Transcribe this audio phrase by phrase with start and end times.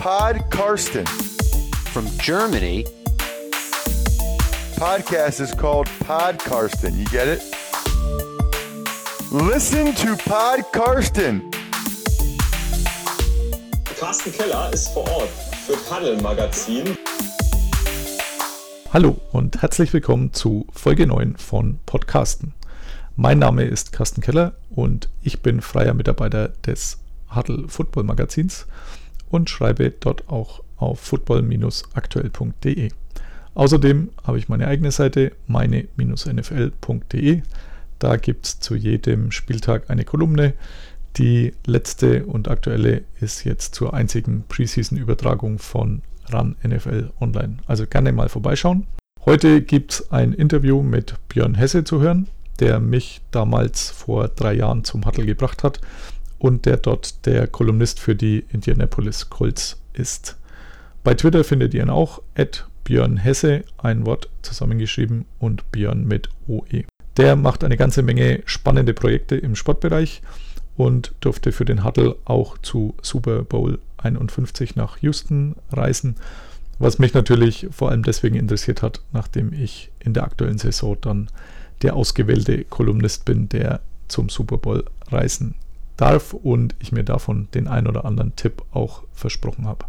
[0.00, 1.04] Pod Karsten.
[1.92, 2.86] From Germany.
[4.76, 6.96] Podcast is called Pod Karsten.
[6.96, 7.42] You get it?
[9.30, 11.42] Listen to Pod Karsten.
[13.98, 15.28] Carsten Keller ist vor Ort
[15.66, 16.96] für Paddel Magazin.
[18.94, 22.54] Hallo und herzlich willkommen zu Folge 9 von Podcasten.
[23.16, 26.96] Mein Name ist Carsten Keller und ich bin freier Mitarbeiter des
[27.34, 28.66] Huddle Football Magazins
[29.30, 32.90] und schreibe dort auch auf football-aktuell.de.
[33.54, 37.42] Außerdem habe ich meine eigene Seite meine-nfl.de.
[37.98, 40.54] Da gibt es zu jedem Spieltag eine Kolumne.
[41.16, 47.58] Die letzte und aktuelle ist jetzt zur einzigen Preseason-Übertragung von RAN NFL Online.
[47.66, 48.86] Also gerne mal vorbeischauen.
[49.26, 52.28] Heute gibt es ein Interview mit Björn Hesse zu hören,
[52.60, 55.80] der mich damals vor drei Jahren zum Huddle gebracht hat
[56.40, 60.36] und der dort der Kolumnist für die Indianapolis Colts ist.
[61.04, 66.28] Bei Twitter findet ihr ihn auch, at Björn Hesse, ein Wort zusammengeschrieben und Björn mit
[66.48, 66.84] OE.
[67.18, 70.22] Der macht eine ganze Menge spannende Projekte im Sportbereich
[70.76, 76.16] und durfte für den Huddle auch zu Super Bowl 51 nach Houston reisen,
[76.78, 81.28] was mich natürlich vor allem deswegen interessiert hat, nachdem ich in der aktuellen Saison dann
[81.82, 85.54] der ausgewählte Kolumnist bin, der zum Super Bowl reisen
[86.00, 89.84] darf und ich mir davon den ein oder anderen Tipp auch versprochen habe.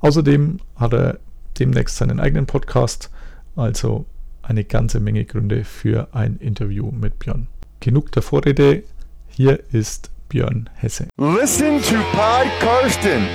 [0.00, 1.18] Außerdem hat er
[1.58, 3.10] demnächst seinen eigenen Podcast,
[3.56, 4.06] also
[4.42, 7.48] eine ganze Menge Gründe für ein Interview mit Björn.
[7.80, 8.84] Genug der Vorrede,
[9.28, 11.08] hier ist Björn Hesse.
[11.16, 13.26] Listen to Pod Karsten.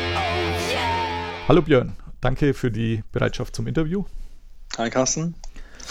[1.48, 4.06] Hallo Björn, danke für die Bereitschaft zum Interview.
[4.78, 5.36] Hi Carsten.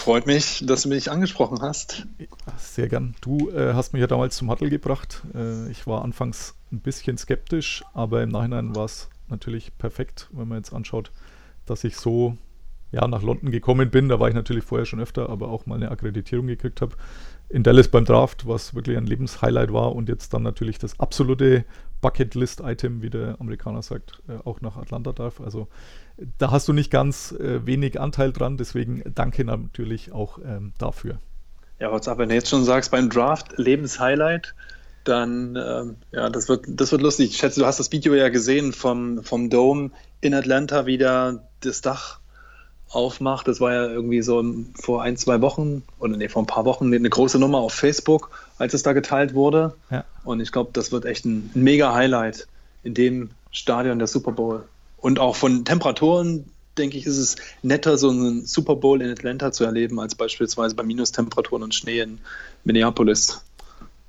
[0.03, 2.05] Freut mich, dass du mich angesprochen hast.
[2.57, 3.15] Sehr gern.
[3.21, 5.21] Du äh, hast mich ja damals zum Huddle gebracht.
[5.33, 10.49] Äh, ich war anfangs ein bisschen skeptisch, aber im Nachhinein war es natürlich perfekt, wenn
[10.49, 11.13] man jetzt anschaut,
[11.65, 12.35] dass ich so
[12.91, 14.09] ja, nach London gekommen bin.
[14.09, 16.97] Da war ich natürlich vorher schon öfter, aber auch mal eine Akkreditierung gekriegt habe.
[17.53, 21.65] In Dallas beim Draft, was wirklich ein Lebenshighlight war und jetzt dann natürlich das absolute
[22.01, 25.39] Bucketlist-Item, wie der Amerikaner sagt, äh, auch nach Atlanta darf.
[25.39, 25.67] Also
[26.39, 31.19] da hast du nicht ganz äh, wenig Anteil dran, deswegen danke natürlich auch ähm, dafür.
[31.79, 34.55] Ja, WhatsApp, wenn du jetzt schon sagst, beim Draft Lebenshighlight,
[35.03, 37.29] dann, ähm, ja, das wird, das wird lustig.
[37.29, 41.43] Ich schätze, du hast das Video ja gesehen vom, vom Dome in Atlanta, wie da
[41.59, 42.19] das Dach
[42.93, 43.47] aufmacht.
[43.47, 44.43] Das war ja irgendwie so
[44.75, 48.29] vor ein, zwei Wochen oder nee, vor ein paar Wochen eine große Nummer auf Facebook,
[48.57, 49.73] als es da geteilt wurde.
[49.89, 50.05] Ja.
[50.23, 52.47] Und ich glaube, das wird echt ein mega Highlight
[52.83, 54.63] in dem Stadion der Super Bowl.
[54.97, 56.45] Und auch von Temperaturen,
[56.77, 60.75] denke ich, ist es netter, so einen Super Bowl in Atlanta zu erleben, als beispielsweise
[60.75, 62.19] bei Minustemperaturen und Schnee in
[62.63, 63.43] Minneapolis.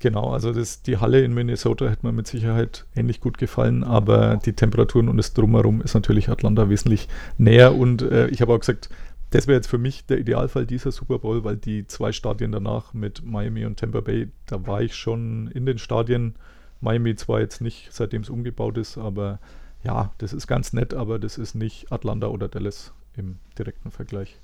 [0.05, 4.37] Genau, also das, die Halle in Minnesota hätte mir mit Sicherheit ähnlich gut gefallen, aber
[4.37, 7.07] die Temperaturen und das Drumherum ist natürlich Atlanta wesentlich
[7.39, 8.91] näher und äh, ich habe auch gesagt,
[9.31, 12.93] das wäre jetzt für mich der Idealfall dieser Super Bowl, weil die zwei Stadien danach
[12.93, 16.35] mit Miami und Tampa Bay, da war ich schon in den Stadien.
[16.81, 19.39] Miami zwar jetzt nicht, seitdem es umgebaut ist, aber
[19.83, 24.37] ja, das ist ganz nett, aber das ist nicht Atlanta oder Dallas im direkten Vergleich.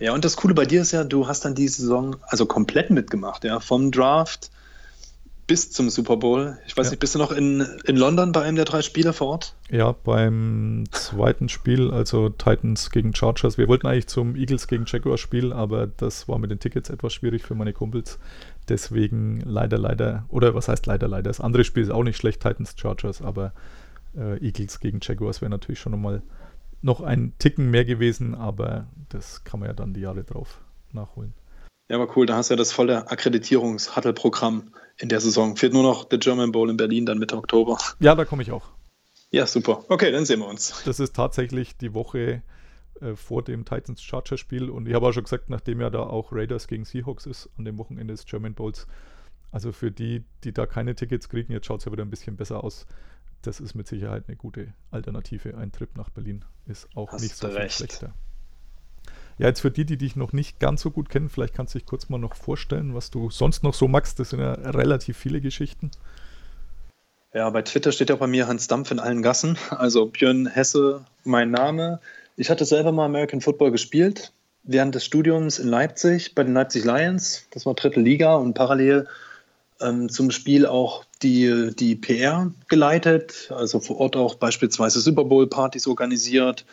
[0.00, 2.90] Ja, und das Coole bei dir ist ja, du hast dann die Saison also komplett
[2.90, 4.50] mitgemacht, ja, vom Draft
[5.52, 6.56] bis zum Super Bowl.
[6.66, 6.92] Ich weiß ja.
[6.92, 9.54] nicht, bist du noch in, in London bei einem der drei Spiele vor Ort?
[9.70, 13.58] Ja, beim zweiten Spiel, also Titans gegen Chargers.
[13.58, 17.12] Wir wollten eigentlich zum Eagles gegen Jaguars Spiel, aber das war mit den Tickets etwas
[17.12, 18.18] schwierig für meine Kumpels.
[18.70, 21.28] Deswegen leider, leider, oder was heißt leider, leider?
[21.28, 23.52] Das andere Spiel ist auch nicht schlecht, Titans Chargers, aber
[24.16, 26.22] äh, Eagles gegen Jaguars wäre natürlich schon nochmal
[26.80, 30.62] noch ein Ticken mehr gewesen, aber das kann man ja dann die Jahre drauf
[30.92, 31.34] nachholen.
[31.90, 35.56] Ja, aber cool, da hast du ja das volle Akkreditierungs-Huddle-Programm in der Saison.
[35.56, 37.76] Fehlt nur noch der German Bowl in Berlin dann Mitte Oktober.
[37.98, 38.68] Ja, da komme ich auch.
[39.30, 39.84] Ja, super.
[39.88, 40.82] Okay, dann sehen wir uns.
[40.84, 42.42] Das ist tatsächlich die Woche
[43.00, 46.04] äh, vor dem Titans Charger Spiel und ich habe auch schon gesagt, nachdem ja da
[46.04, 48.86] auch Raiders gegen Seahawks ist, an dem Wochenende des German Bowls,
[49.50, 52.36] also für die, die da keine Tickets kriegen, jetzt schaut es ja wieder ein bisschen
[52.36, 52.86] besser aus.
[53.42, 55.56] Das ist mit Sicherheit eine gute Alternative.
[55.56, 58.14] Ein Trip nach Berlin ist auch Hast nicht so viel schlechter.
[59.38, 61.78] Ja, jetzt für die, die dich noch nicht ganz so gut kennen, vielleicht kannst du
[61.78, 64.18] dich kurz mal noch vorstellen, was du sonst noch so magst.
[64.18, 65.90] Das sind ja relativ viele Geschichten.
[67.34, 69.56] Ja, bei Twitter steht ja bei mir Hans Dampf in allen Gassen.
[69.70, 72.00] Also Björn Hesse, mein Name.
[72.36, 74.32] Ich hatte selber mal American Football gespielt,
[74.64, 77.46] während des Studiums in Leipzig bei den Leipzig Lions.
[77.50, 79.06] Das war dritte Liga und parallel
[79.80, 85.86] ähm, zum Spiel auch die, die PR geleitet, also vor Ort auch beispielsweise Super Bowl-Partys
[85.86, 86.64] organisiert,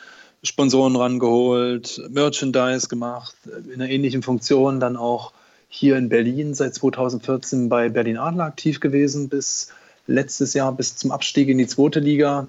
[0.43, 5.33] Sponsoren rangeholt, Merchandise gemacht, in einer ähnlichen Funktion dann auch
[5.67, 9.71] hier in Berlin seit 2014 bei Berlin Adler aktiv gewesen bis
[10.07, 12.47] letztes Jahr bis zum Abstieg in die zweite Liga.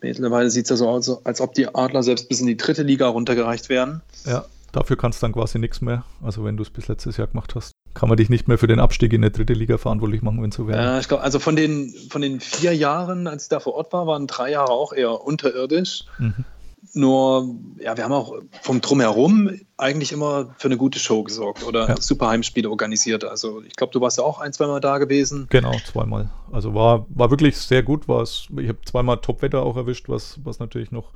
[0.00, 2.82] Mittlerweile sieht es ja so aus, als ob die Adler selbst bis in die dritte
[2.82, 4.00] Liga runtergereicht werden.
[4.24, 6.04] Ja, dafür kannst du dann quasi nichts mehr.
[6.22, 8.68] Also wenn du es bis letztes Jahr gemacht hast, kann man dich nicht mehr für
[8.68, 10.80] den Abstieg in die dritte Liga verantwortlich machen, wenn so wäre.
[10.80, 13.92] Ja, ich glaube, also von den, von den vier Jahren, als ich da vor Ort
[13.92, 16.04] war, waren drei Jahre auch eher unterirdisch.
[16.18, 16.44] Mhm.
[16.92, 21.88] Nur, ja, wir haben auch vom Drumherum eigentlich immer für eine gute Show gesorgt oder
[21.88, 22.00] ja.
[22.00, 23.24] super Heimspiele organisiert.
[23.24, 25.46] Also ich glaube, du warst ja auch ein, zweimal da gewesen.
[25.50, 26.30] Genau, zweimal.
[26.50, 28.08] Also war, war wirklich sehr gut.
[28.08, 31.12] War's, ich habe zweimal Top-Wetter auch erwischt, was, was natürlich noch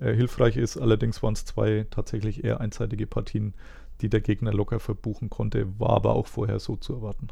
[0.00, 0.76] äh, hilfreich ist.
[0.76, 3.54] Allerdings waren es zwei tatsächlich eher einseitige Partien,
[4.00, 5.66] die der Gegner locker verbuchen konnte.
[5.78, 7.28] War aber auch vorher so zu erwarten.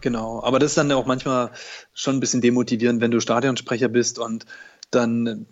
[0.00, 1.50] Genau, aber das ist dann auch manchmal
[1.94, 4.46] schon ein bisschen demotivierend, wenn du Stadionsprecher bist und
[4.90, 5.46] dann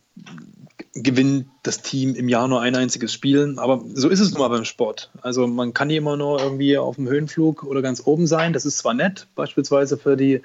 [0.94, 3.54] gewinnt das Team im Jahr nur ein einziges Spiel.
[3.56, 5.10] Aber so ist es nun mal beim Sport.
[5.22, 8.52] Also man kann nicht immer nur irgendwie auf dem Höhenflug oder ganz oben sein.
[8.52, 10.42] Das ist zwar nett, beispielsweise für die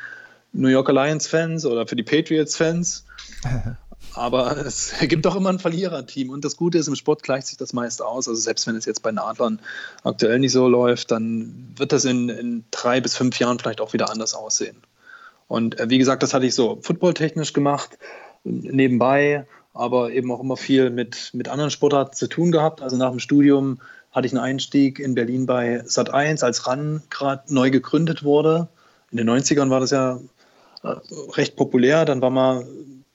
[0.52, 3.06] New Yorker Lions-Fans oder für die Patriots-Fans.
[4.16, 6.32] Aber es gibt doch immer ein Verliererteam.
[6.32, 8.28] Und das Gute ist, im Sport gleicht sich das meist aus.
[8.28, 9.62] Also selbst wenn es jetzt bei den Adlern
[10.04, 13.94] aktuell nicht so läuft, dann wird das in, in drei bis fünf Jahren vielleicht auch
[13.94, 14.78] wieder anders aussehen.
[15.48, 17.98] Und äh, wie gesagt, das hatte ich so footballtechnisch gemacht,
[18.44, 19.46] nebenbei
[19.80, 22.82] aber eben auch immer viel mit, mit anderen Sportarten zu tun gehabt.
[22.82, 23.80] Also nach dem Studium
[24.12, 28.68] hatte ich einen Einstieg in Berlin bei Sat1, als RAN gerade neu gegründet wurde.
[29.12, 30.20] In den 90ern war das ja
[30.84, 30.96] äh,
[31.32, 32.04] recht populär.
[32.04, 32.68] Dann war mal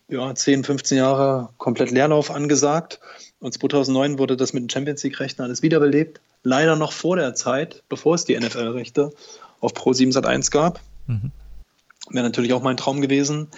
[0.09, 2.99] ja, 10, 15 Jahre komplett Leerlauf angesagt.
[3.41, 6.21] Und 2009 wurde das mit den Champions League-Rechten alles wiederbelebt.
[6.45, 9.13] Leider noch vor der Zeit, bevor es die NFL-Rechte
[9.61, 10.81] auf Pro 7 Sat1 gab.
[11.09, 11.31] Mhm.
[12.11, 13.49] Wäre natürlich auch mein Traum gewesen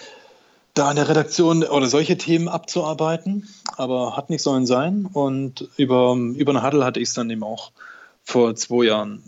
[0.77, 3.47] da in der Redaktion oder solche Themen abzuarbeiten,
[3.77, 5.07] aber hat nicht sollen sein.
[5.11, 7.71] Und über, über eine Huddle hatte ich es dann eben auch
[8.23, 9.23] vor zwei Jahren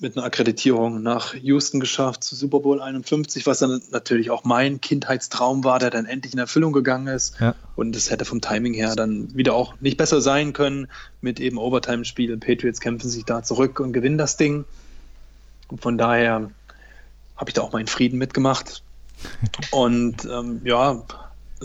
[0.00, 4.80] mit einer Akkreditierung nach Houston geschafft, zu Super Bowl 51, was dann natürlich auch mein
[4.80, 7.36] Kindheitstraum war, der dann endlich in Erfüllung gegangen ist.
[7.40, 7.54] Ja.
[7.74, 10.88] Und es hätte vom Timing her dann wieder auch nicht besser sein können
[11.20, 12.36] mit eben Overtime-Spiel.
[12.36, 14.64] Patriots kämpfen sich da zurück und gewinnen das Ding.
[15.68, 16.50] Und von daher
[17.36, 18.82] habe ich da auch meinen Frieden mitgemacht.
[19.70, 21.02] Und ähm, ja,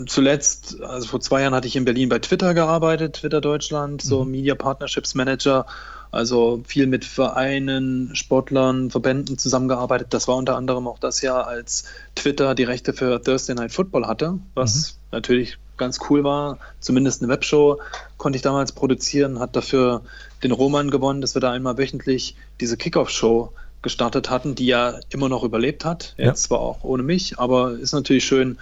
[0.05, 4.23] zuletzt, also vor zwei Jahren hatte ich in Berlin bei Twitter gearbeitet, Twitter Deutschland, so
[4.23, 4.31] mhm.
[4.31, 5.65] Media Partnerships Manager,
[6.11, 10.07] also viel mit Vereinen, Sportlern, Verbänden zusammengearbeitet.
[10.11, 11.85] Das war unter anderem auch das Jahr, als
[12.15, 14.97] Twitter die Rechte für Thursday Night Football hatte, was mhm.
[15.11, 16.59] natürlich ganz cool war.
[16.79, 17.79] Zumindest eine Webshow
[18.17, 20.01] konnte ich damals produzieren, hat dafür
[20.43, 23.51] den Roman gewonnen, dass wir da einmal wöchentlich diese Kickoff-Show
[23.83, 26.15] gestartet hatten, die ja immer noch überlebt hat.
[26.17, 26.33] Jetzt ja.
[26.35, 28.57] zwar auch ohne mich, aber ist natürlich schön,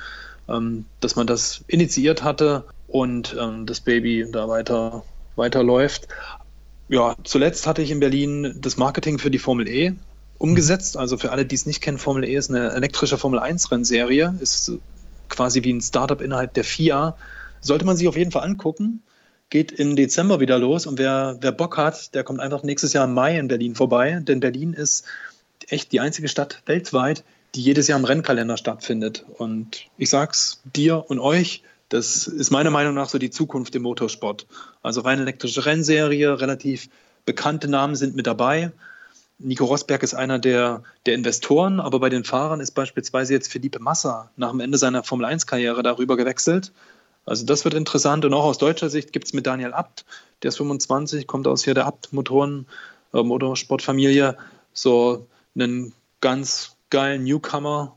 [0.49, 5.03] ähm, dass man das initiiert hatte und ähm, das Baby da weiter
[5.37, 6.07] weiterläuft.
[6.89, 9.93] Ja, zuletzt hatte ich in Berlin das Marketing für die Formel E
[10.37, 10.97] umgesetzt.
[10.97, 14.35] Also für alle, die es nicht kennen, Formel E ist eine elektrische Formel 1 Rennserie,
[14.41, 14.73] ist
[15.29, 17.15] quasi wie ein Startup innerhalb der FIA.
[17.61, 19.03] Sollte man sich auf jeden Fall angucken
[19.51, 23.05] geht im Dezember wieder los und wer, wer Bock hat, der kommt einfach nächstes Jahr
[23.05, 25.05] im Mai in Berlin vorbei, denn Berlin ist
[25.67, 29.25] echt die einzige Stadt weltweit, die jedes Jahr im Rennkalender stattfindet.
[29.37, 33.83] Und ich sag's dir und euch, das ist meiner Meinung nach so die Zukunft im
[33.83, 34.47] Motorsport.
[34.81, 36.87] Also rein elektrische Rennserie, relativ
[37.25, 38.71] bekannte Namen sind mit dabei.
[39.37, 43.79] Nico Rosberg ist einer der, der Investoren, aber bei den Fahrern ist beispielsweise jetzt Felipe
[43.79, 46.71] Massa nach dem Ende seiner Formel 1-Karriere darüber gewechselt.
[47.25, 50.05] Also das wird interessant und auch aus deutscher Sicht gibt es mit Daniel Abt,
[50.43, 52.65] der ist 25, kommt aus hier der Abt-Motoren,
[53.13, 54.37] äh, Motorsportfamilie,
[54.73, 57.95] so einen ganz geilen Newcomer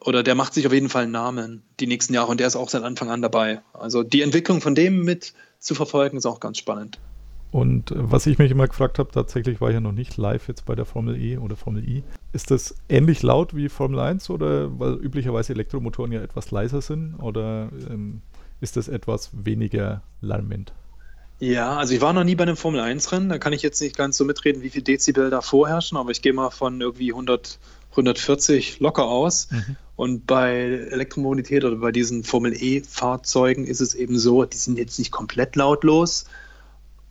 [0.00, 2.56] oder der macht sich auf jeden Fall einen Namen die nächsten Jahre und der ist
[2.56, 3.62] auch seit Anfang an dabei.
[3.72, 6.98] Also die Entwicklung von dem mit zu verfolgen ist auch ganz spannend.
[7.52, 10.66] Und was ich mich immer gefragt habe, tatsächlich war ich ja noch nicht live jetzt
[10.66, 12.04] bei der Formel E oder Formel I.
[12.32, 17.16] Ist das ähnlich laut wie Formel 1 oder weil üblicherweise Elektromotoren ja etwas leiser sind
[17.16, 18.22] oder ähm,
[18.60, 20.72] ist das etwas weniger lärmend?
[21.40, 23.96] Ja, also ich war noch nie bei einem Formel 1-Rennen, da kann ich jetzt nicht
[23.96, 27.58] ganz so mitreden, wie viel Dezibel da vorherrschen, aber ich gehe mal von irgendwie 100,
[27.92, 29.48] 140 locker aus.
[29.50, 29.76] Mhm.
[29.96, 30.52] Und bei
[30.90, 35.56] Elektromobilität oder bei diesen Formel E-Fahrzeugen ist es eben so, die sind jetzt nicht komplett
[35.56, 36.26] lautlos,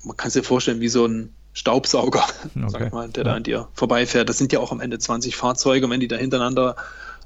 [0.04, 2.24] man kann sich vorstellen, wie so ein Staubsauger,
[2.56, 2.66] okay.
[2.68, 3.32] sag mal, der ja.
[3.32, 4.30] da an dir vorbeifährt.
[4.30, 6.76] Das sind ja auch am Ende 20 Fahrzeuge und wenn die da hintereinander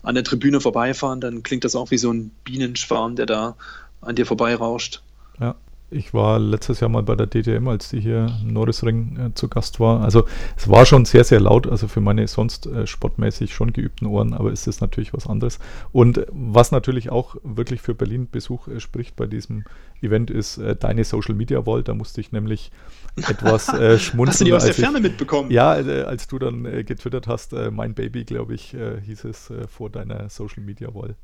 [0.02, 3.56] an der Tribüne vorbeifahren, dann klingt das auch wie so ein Bienenschwarm, der da
[4.02, 5.02] an dir vorbeirauscht.
[5.40, 5.56] Ja.
[5.94, 9.48] Ich war letztes Jahr mal bei der DTM, als die hier im Norrisring äh, zu
[9.48, 10.02] Gast war.
[10.02, 10.26] Also
[10.58, 14.34] es war schon sehr, sehr laut, also für meine sonst äh, sportmäßig schon geübten Ohren,
[14.34, 15.60] aber es ist natürlich was anderes.
[15.92, 19.66] Und was natürlich auch wirklich für Berlin-Besuch äh, spricht bei diesem
[20.02, 21.84] Event, ist äh, deine Social Media Wall.
[21.84, 22.72] Da musste ich nämlich
[23.16, 24.30] etwas äh, schmunzeln.
[24.30, 25.52] Hast du die aus der Ferne ich, mitbekommen?
[25.52, 30.30] Ja, äh, als du dann getwittert hast, mein Baby, glaube ich, hieß es vor deiner
[30.30, 31.16] Social Media Wall.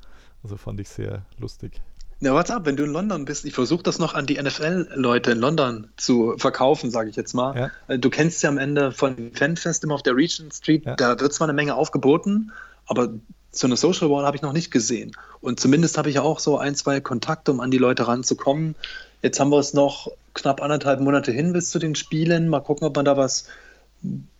[0.43, 1.81] Also fand ich sehr lustig.
[2.21, 3.45] Na, what's up, wenn du in London bist?
[3.45, 7.55] Ich versuche das noch an die NFL-Leute in London zu verkaufen, sage ich jetzt mal.
[7.57, 7.71] Ja.
[7.87, 10.95] Äh, Du kennst ja am Ende von Fanfest immer auf der Regent Street, Ja.
[10.95, 12.51] da wird zwar eine Menge aufgeboten,
[12.87, 13.09] aber
[13.51, 15.13] so eine Social Wall habe ich noch nicht gesehen.
[15.39, 18.75] Und zumindest habe ich ja auch so ein, zwei Kontakte, um an die Leute ranzukommen.
[19.21, 22.49] Jetzt haben wir es noch knapp anderthalb Monate hin bis zu den Spielen.
[22.49, 23.47] Mal gucken, ob man da was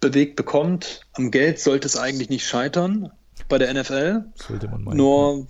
[0.01, 1.01] bewegt bekommt.
[1.13, 3.11] Am Geld sollte es eigentlich nicht scheitern
[3.47, 4.25] bei der NFL.
[4.35, 4.97] Sollte man meinen.
[4.97, 5.47] Nur,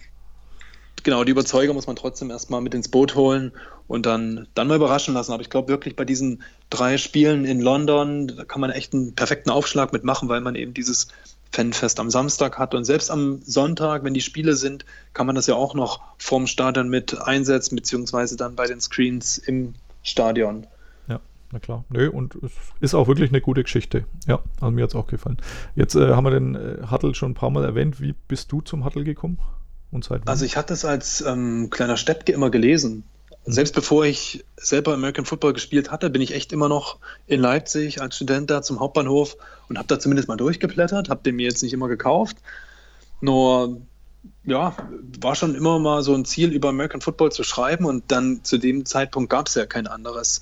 [1.03, 3.51] genau, die Überzeuger muss man trotzdem erstmal mit ins Boot holen
[3.88, 5.34] und dann, dann mal überraschen lassen.
[5.34, 9.15] Aber ich glaube wirklich, bei diesen drei Spielen in London, da kann man echt einen
[9.15, 11.08] perfekten Aufschlag mitmachen, weil man eben dieses
[11.51, 12.75] Fanfest am Samstag hat.
[12.75, 16.48] Und selbst am Sonntag, wenn die Spiele sind, kann man das ja auch noch vorm
[16.48, 20.68] Stadion mit einsetzen, beziehungsweise dann bei den Screens im Stadion.
[21.08, 21.20] Ja,
[21.51, 21.84] na klar.
[21.89, 24.06] Nö, und es ist auch wirklich eine gute Geschichte.
[24.27, 25.38] Ja, also mir hat es auch gefallen.
[25.75, 28.00] Jetzt äh, haben wir den äh, Huddle schon ein paar Mal erwähnt.
[28.00, 29.39] Wie bist du zum Huddle gekommen?
[29.91, 30.27] Seit wann?
[30.27, 33.03] Also ich hatte es als ähm, kleiner Steppke immer gelesen.
[33.46, 38.01] Selbst bevor ich selber American Football gespielt hatte, bin ich echt immer noch in Leipzig
[38.01, 39.38] als Student da zum Hauptbahnhof
[39.69, 42.38] und habe da zumindest mal durchgeblättert, habe den mir jetzt nicht immer gekauft.
[43.22, 43.81] Nur,
[44.43, 44.75] ja,
[45.22, 48.58] war schon immer mal so ein Ziel, über American Football zu schreiben und dann zu
[48.58, 50.41] dem Zeitpunkt gab es ja kein anderes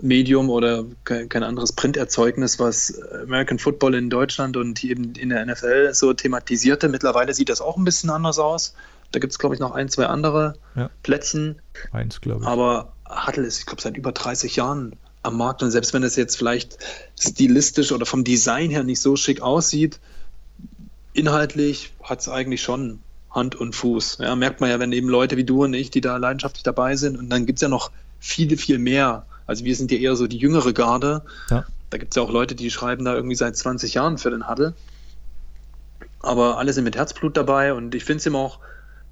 [0.00, 5.94] Medium oder kein, anderes Printerzeugnis, was American Football in Deutschland und eben in der NFL
[5.94, 6.88] so thematisierte.
[6.88, 8.74] Mittlerweile sieht das auch ein bisschen anders aus.
[9.12, 10.90] Da gibt es, glaube ich, noch ein, zwei andere Ja.
[11.02, 11.60] Plätzen.
[11.92, 12.46] Eins, glaube ich.
[12.46, 15.62] Aber Huddle ist, ich glaube, seit über 30 Jahren am Markt.
[15.62, 16.78] Und selbst wenn es jetzt vielleicht
[17.18, 20.00] stilistisch oder vom Design her nicht so schick aussieht,
[21.12, 23.00] inhaltlich hat es eigentlich schon
[23.30, 24.18] Hand und Fuß.
[24.20, 26.96] Ja, merkt man ja, wenn eben Leute wie du und ich, die da leidenschaftlich dabei
[26.96, 27.18] sind.
[27.18, 29.26] Und dann gibt es ja noch viele, viel mehr.
[29.46, 31.22] Also wir sind ja eher so die jüngere Garde.
[31.50, 31.64] Ja.
[31.90, 34.48] Da gibt es ja auch Leute, die schreiben da irgendwie seit 20 Jahren für den
[34.48, 34.74] Huddle.
[36.20, 38.58] Aber alle sind mit Herzblut dabei und ich finde es immer auch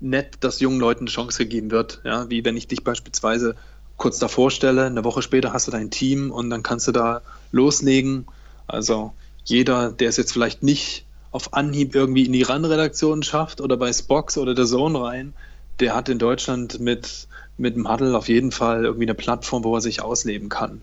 [0.00, 2.00] nett, dass jungen Leuten eine Chance gegeben wird.
[2.04, 3.54] Ja, wie wenn ich dich beispielsweise
[3.96, 7.22] kurz davor stelle, eine Woche später hast du dein Team und dann kannst du da
[7.52, 8.26] loslegen.
[8.66, 9.12] Also
[9.44, 13.92] jeder, der es jetzt vielleicht nicht auf Anhieb irgendwie in die RAN-Redaktion schafft oder bei
[13.92, 15.34] Spox oder der Zone rein,
[15.80, 19.74] der hat in Deutschland mit, mit dem Huddle auf jeden Fall irgendwie eine Plattform, wo
[19.74, 20.82] er sich ausleben kann.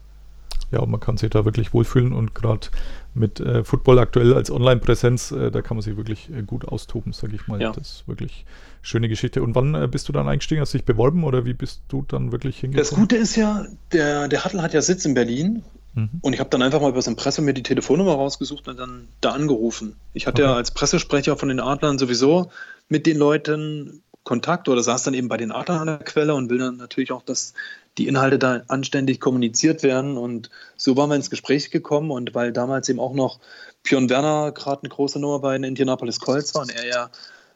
[0.72, 2.68] Ja, und man kann sich da wirklich wohlfühlen und gerade
[3.13, 7.12] mit äh, Football aktuell als Online-Präsenz, äh, da kann man sich wirklich äh, gut austoben,
[7.12, 7.62] sage ich mal.
[7.62, 7.74] Ja.
[7.74, 8.46] Das ist wirklich
[8.82, 9.44] schöne Geschichte.
[9.44, 10.62] Und wann äh, bist du dann eingestiegen?
[10.62, 13.01] Hast du dich beworben oder wie bist du dann wirklich Das hingekommen?
[13.01, 15.63] Gute ist ja, der, der Huddle hat ja Sitz in Berlin
[15.94, 16.10] Mhm.
[16.22, 19.08] Und ich habe dann einfach mal über das Impressum mir die Telefonnummer rausgesucht und dann
[19.20, 19.96] da angerufen.
[20.13, 20.58] Ich hatte ja Okay.
[20.58, 22.50] als Pressesprecher von den Adlern sowieso
[22.88, 24.01] mit den Leuten
[24.32, 27.12] Kontakt oder saß dann eben bei den Adlern an der Quelle und will dann natürlich
[27.12, 27.54] auch, dass
[27.98, 30.16] die Inhalte da anständig kommuniziert werden.
[30.16, 33.42] Und so waren wir ins Gespräch gekommen und weil damals eben auch noch
[33.84, 37.10] Björn Werner gerade eine große Nummer bei den Indianapolis Colts war und er ja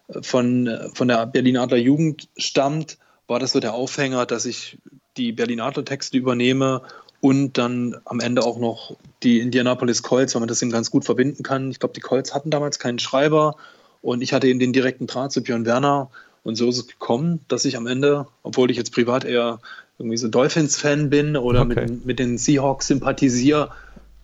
[0.10, 4.44] äh, von, äh, von der Berlin Adler Jugend stammt, war das so der Aufhänger, dass
[4.44, 4.78] ich
[5.16, 6.82] die Berlin Adler Texte übernehme
[7.22, 11.06] und dann am Ende auch noch die Indianapolis Colts, weil man das eben ganz gut
[11.06, 11.72] verbinden kann.
[11.72, 13.56] Ich glaube, die Colts hatten damals keinen Schreiber
[14.02, 16.10] und ich hatte eben den direkten Draht zu Björn Werner.
[16.46, 19.60] Und so ist es gekommen, dass ich am Ende, obwohl ich jetzt privat eher
[19.98, 21.88] irgendwie so Dolphins-Fan bin oder Okay.
[21.88, 23.72] mit, mit den Seahawks sympathisiere,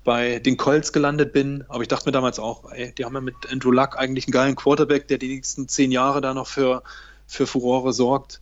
[0.03, 1.63] bei den Colts gelandet bin.
[1.67, 4.33] Aber ich dachte mir damals auch, ey, die haben ja mit Andrew Luck eigentlich einen
[4.33, 6.83] geilen Quarterback, der die nächsten zehn Jahre da noch für,
[7.25, 8.39] für Furore sorgt.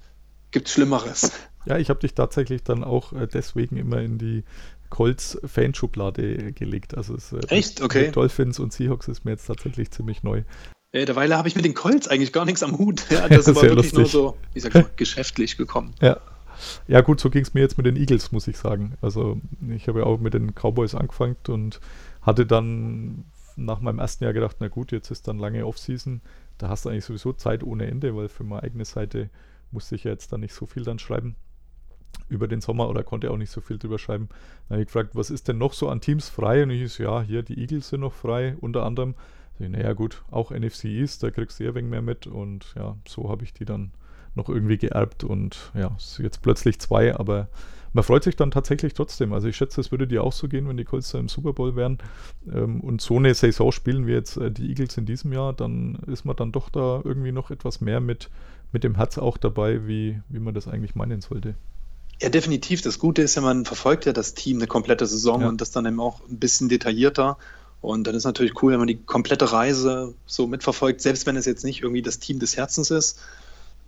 [0.51, 1.31] Gibt's Schlimmeres.
[1.65, 4.43] Ja, ich habe dich tatsächlich dann auch äh, deswegen immer in die
[4.89, 6.98] Colts-Fanschublade gelegt.
[6.98, 7.81] Also es, äh, Echt?
[7.81, 8.12] Okay.
[8.12, 10.43] Dolphins und Seahawks ist mir jetzt tatsächlich ziemlich neu.
[10.91, 13.05] Äh, derweil habe ich mit den Colts eigentlich gar nichts am Hut.
[13.12, 14.12] Ja, das war Sehr wirklich nur lustig.
[14.12, 15.93] so, ich sag mal, geschäftlich gekommen.
[16.01, 16.17] Ja.
[16.88, 18.98] Ja, gut, so ging es mir jetzt mit den Eagles, muss ich sagen.
[19.01, 21.79] Also, ich habe ja auch mit den Cowboys angefangen und
[22.22, 23.24] hatte dann
[23.55, 26.19] nach meinem ersten Jahr gedacht, na gut, jetzt ist dann lange Offseason.
[26.58, 29.29] Da hast du eigentlich sowieso Zeit ohne Ende, weil für meine eigene Seite
[29.72, 31.36] musste ich ja jetzt dann nicht so viel dann schreiben
[32.27, 34.29] über den Sommer oder konnte auch nicht so viel drüber schreiben.
[34.67, 36.63] Dann habe ich gefragt, was ist denn noch so an Teams frei?
[36.63, 39.15] Und ich so, ja, hier die Eagles sind noch frei, unter anderem.
[39.68, 42.28] Naja, gut, auch NFC East, da kriegst du eher wegen mehr mit.
[42.28, 43.92] Und ja, so habe ich die dann
[44.36, 47.50] noch irgendwie geerbt und ja, jetzt plötzlich zwei, aber
[47.94, 49.34] man freut sich dann tatsächlich trotzdem.
[49.34, 51.75] Also ich schätze, es würde dir auch so gehen, wenn die Colts im Super Bowl
[51.75, 51.98] wären
[52.51, 55.96] ähm, und so eine Saison spielen wie jetzt äh, die Eagles in diesem Jahr, dann
[56.08, 58.30] ist man dann doch da irgendwie noch etwas mehr mit,
[58.72, 61.56] mit dem Herz auch dabei, wie, wie man das eigentlich meinen sollte.
[62.22, 62.82] Ja, definitiv.
[62.82, 65.50] Das Gute ist ja, man verfolgt ja das Team eine komplette Saison Ja.
[65.50, 67.38] und das dann eben auch ein bisschen detaillierter.
[67.81, 71.45] Und dann ist natürlich cool, wenn man die komplette Reise so mitverfolgt, selbst wenn es
[71.45, 73.19] jetzt nicht irgendwie das Team des Herzens ist.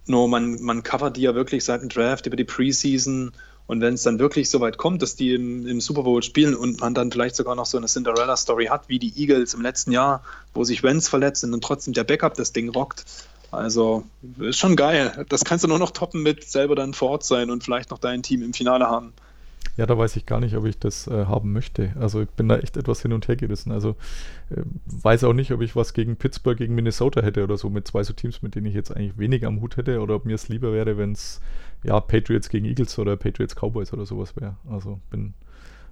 [0.08, 3.34] Nur man, man covert die ja wirklich seit dem Draft über die Preseason.
[3.68, 6.56] Und wenn es dann wirklich so weit kommt, dass die im, im Super Bowl spielen
[6.56, 9.92] und man dann vielleicht sogar noch so eine Cinderella-Story hat, wie die Eagles im letzten
[9.92, 13.06] Jahr, wo sich Wentz verletzt und dann trotzdem der Backup das Ding rockt,
[13.52, 14.04] Also
[14.40, 15.26] ist schon geil.
[15.30, 18.00] Das kannst du nur noch toppen mit selber dann vor Ort sein und vielleicht noch
[18.00, 19.14] dein Team im Finale haben.
[19.78, 21.94] Ja, da weiß ich gar nicht, ob ich das äh, haben möchte.
[21.98, 23.72] Also ich bin da echt etwas hin und her gerissen.
[23.72, 23.92] Also
[24.50, 27.88] äh, weiß auch nicht, ob ich was gegen Pittsburgh, gegen Minnesota hätte oder so mit
[27.88, 30.36] zwei so Teams, mit denen ich jetzt eigentlich weniger am Hut hätte oder ob mir
[30.36, 31.40] es lieber wäre, wenn es
[31.84, 34.58] ja Patriots gegen Eagles oder Patriots Cowboys oder sowas wäre.
[34.70, 35.34] Also bin,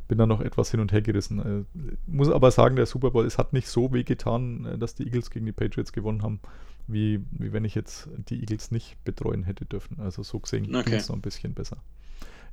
[0.10, 1.40] bin da noch etwas hin und her gerissen.
[1.40, 4.96] Äh, muss aber sagen, der Super Bowl, es hat nicht so weh getan, äh, dass
[4.96, 6.42] die Eagles gegen die Patriots gewonnen haben,
[6.88, 10.02] wie, wie wenn ich jetzt die Eagles nicht betreuen hätte dürfen.
[10.02, 10.90] Also so gesehen okay.
[10.90, 11.78] ging es noch ein bisschen besser.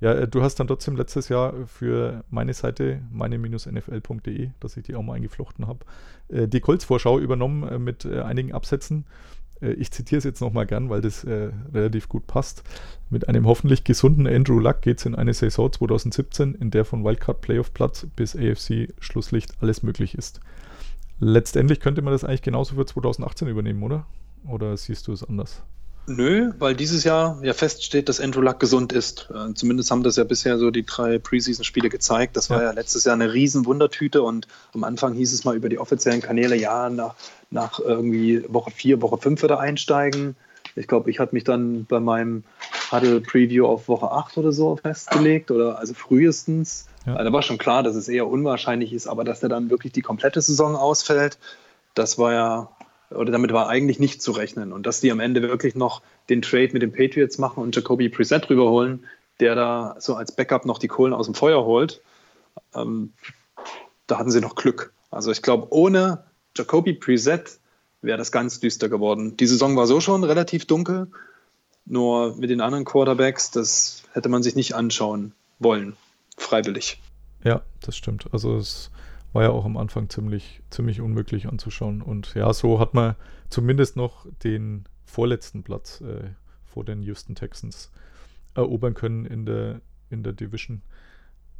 [0.00, 4.94] Ja, äh, du hast dann trotzdem letztes Jahr für meine Seite, meine-nfl.de, dass ich die
[4.94, 5.80] auch mal eingeflochten habe,
[6.28, 9.06] äh, die Colts-Vorschau übernommen äh, mit einigen Absätzen.
[9.62, 12.62] Ich zitiere es jetzt nochmal gern, weil das relativ gut passt.
[13.08, 17.02] Mit einem hoffentlich gesunden Andrew Luck geht es in eine Saison 2017, in der von
[17.02, 20.40] Wildcard Playoff Platz bis AFC Schlusslicht alles möglich ist.
[21.20, 24.06] Letztendlich könnte man das eigentlich genauso für 2018 übernehmen, oder?
[24.46, 25.62] Oder siehst du es anders?
[26.06, 29.28] Nö, weil dieses Jahr ja feststeht, dass Andrew Luck gesund ist.
[29.34, 32.36] Äh, zumindest haben das ja bisher so die drei Preseason-Spiele gezeigt.
[32.36, 32.68] Das war ja.
[32.68, 36.22] ja letztes Jahr eine riesen Wundertüte und am Anfang hieß es mal über die offiziellen
[36.22, 37.16] Kanäle, ja, nach,
[37.50, 40.36] nach irgendwie Woche 4, Woche 5 wird er einsteigen.
[40.76, 42.44] Ich glaube, ich hatte mich dann bei meinem
[42.92, 46.86] Huddle-Preview auf Woche 8 oder so festgelegt oder also frühestens.
[47.06, 47.14] Ja.
[47.14, 49.92] Also da war schon klar, dass es eher unwahrscheinlich ist, aber dass er dann wirklich
[49.92, 51.38] die komplette Saison ausfällt,
[51.94, 52.68] das war ja
[53.10, 54.72] oder damit war eigentlich nicht zu rechnen.
[54.72, 58.08] Und dass die am Ende wirklich noch den Trade mit den Patriots machen und Jacoby
[58.08, 59.04] Preset rüberholen,
[59.40, 62.02] der da so als Backup noch die Kohlen aus dem Feuer holt,
[62.74, 63.12] ähm,
[64.06, 64.92] da hatten sie noch Glück.
[65.10, 66.24] Also ich glaube, ohne
[66.56, 67.58] Jacoby Preset
[68.02, 69.36] wäre das ganz düster geworden.
[69.36, 71.08] Die Saison war so schon relativ dunkel,
[71.84, 75.96] nur mit den anderen Quarterbacks, das hätte man sich nicht anschauen wollen,
[76.36, 77.00] freiwillig.
[77.44, 78.26] Ja, das stimmt.
[78.32, 78.90] Also es
[79.32, 82.02] war ja auch am Anfang ziemlich, ziemlich unmöglich anzuschauen.
[82.02, 83.16] Und ja, so hat man
[83.48, 86.30] zumindest noch den vorletzten Platz äh,
[86.64, 87.90] vor den Houston Texans
[88.54, 89.80] erobern können in der,
[90.10, 90.82] in der Division,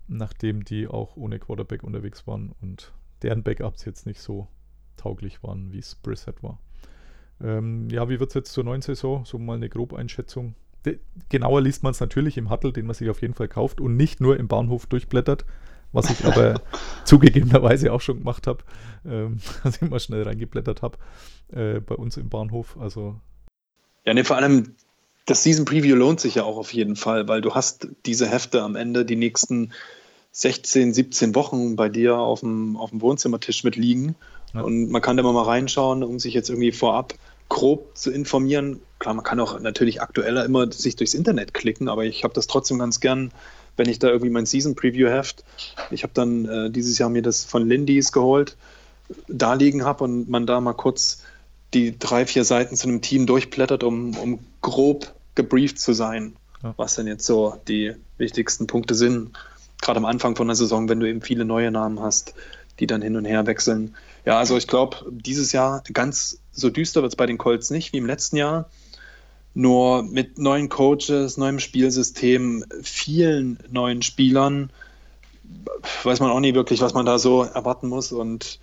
[0.09, 4.49] nachdem die auch ohne Quarterback unterwegs waren und deren Backups jetzt nicht so
[4.97, 6.59] tauglich waren, wie es Brissett war.
[7.41, 9.25] Ähm, ja, wie wird es jetzt zur neuen Saison?
[9.25, 10.55] So mal eine Grobeinschätzung.
[10.85, 10.99] De
[11.29, 13.97] genauer liest man es natürlich im Huddle, den man sich auf jeden Fall kauft und
[13.97, 15.45] nicht nur im Bahnhof durchblättert
[15.97, 16.61] was ich aber
[17.05, 18.63] zugegebenerweise auch schon gemacht habe,
[19.05, 20.99] ähm, dass ich mal schnell reingeblättert habe
[21.53, 22.77] äh, bei uns im Bahnhof.
[22.79, 23.17] Also
[24.05, 24.77] ja, ne, vor allem
[25.25, 28.63] das Season Preview lohnt sich ja auch auf jeden Fall, weil du hast diese Hefte
[28.63, 29.73] am Ende die nächsten
[30.31, 34.15] 16, 17 Wochen bei dir auf dem, auf dem Wohnzimmertisch mit liegen.
[34.55, 34.61] Ja.
[34.61, 37.15] Und man kann da mal reinschauen, um sich jetzt irgendwie vorab
[37.49, 38.81] grob zu informieren.
[38.99, 42.47] Klar, man kann auch natürlich aktueller immer sich durchs Internet klicken, aber ich habe das
[42.47, 43.33] trotzdem ganz gern
[43.77, 45.45] wenn ich da irgendwie mein Season Preview Heft,
[45.91, 48.57] ich habe dann äh, dieses Jahr mir das von Lindys geholt,
[49.29, 51.23] da liegen habe und man da mal kurz
[51.75, 56.75] die drei, vier Seiten zu einem Team durchblättert, um, um grob gebrieft zu sein, ja.
[56.77, 59.37] was denn jetzt so die wichtigsten Punkte sind.
[59.83, 62.35] Gerade am Anfang von der Saison, wenn du eben viele neue Namen hast,
[62.81, 63.95] die dann hin und her wechseln.
[64.25, 67.93] Ja, also ich glaube, dieses Jahr ganz so düster wird es bei den Colts nicht
[67.93, 68.71] wie im letzten Jahr.
[69.59, 74.69] Nur mit neuen Coaches, neuem Spielsystem, vielen neuen Spielern
[76.03, 78.13] weiß man auch nie wirklich, was man da so erwarten muss.
[78.13, 78.59] Und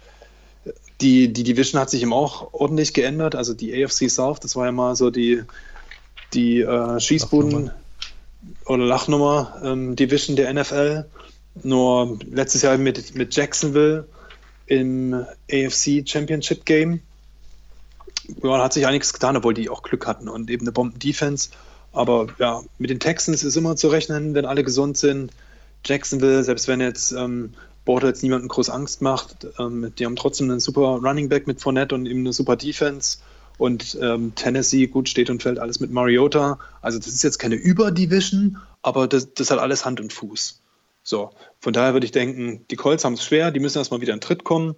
[1.01, 3.33] die, die Division hat sich eben auch ordentlich geändert.
[3.33, 5.41] Also die AFC South, das war ja mal so die,
[6.35, 7.71] die äh, Schießbuden-
[8.67, 11.05] oder Lachnummer ähm, Division der NFL.
[11.63, 14.07] Nur letztes Jahr mit, mit Jacksonville
[14.67, 17.01] im AFC Championship Game
[18.41, 21.49] ja, hat sich einiges getan, obwohl die auch Glück hatten und eben eine Bomben-Defense.
[21.91, 25.31] Aber ja, mit den Texans ist immer zu rechnen, wenn alle gesund sind.
[25.85, 27.53] Jacksonville, selbst wenn jetzt ähm,
[27.85, 31.93] Bortles niemanden groß Angst macht, ähm, die haben trotzdem einen super Running Back mit Fournette
[31.93, 33.17] und eben eine super Defense.
[33.57, 36.57] Und ähm, Tennessee, gut, steht und fällt alles mit Mariota.
[36.81, 40.61] Also das ist jetzt keine Überdivision, aber das, das hat alles Hand und Fuß.
[41.03, 44.13] So, von daher würde ich denken, die Colts haben es schwer, die müssen erstmal wieder
[44.13, 44.75] in Tritt kommen.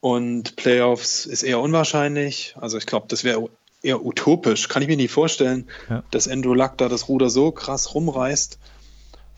[0.00, 2.54] Und Playoffs ist eher unwahrscheinlich.
[2.60, 3.48] Also ich glaube, das wäre
[3.82, 4.68] eher utopisch.
[4.68, 6.02] Kann ich mir nie vorstellen, ja.
[6.10, 8.58] dass Andrew Luck da das Ruder so krass rumreißt.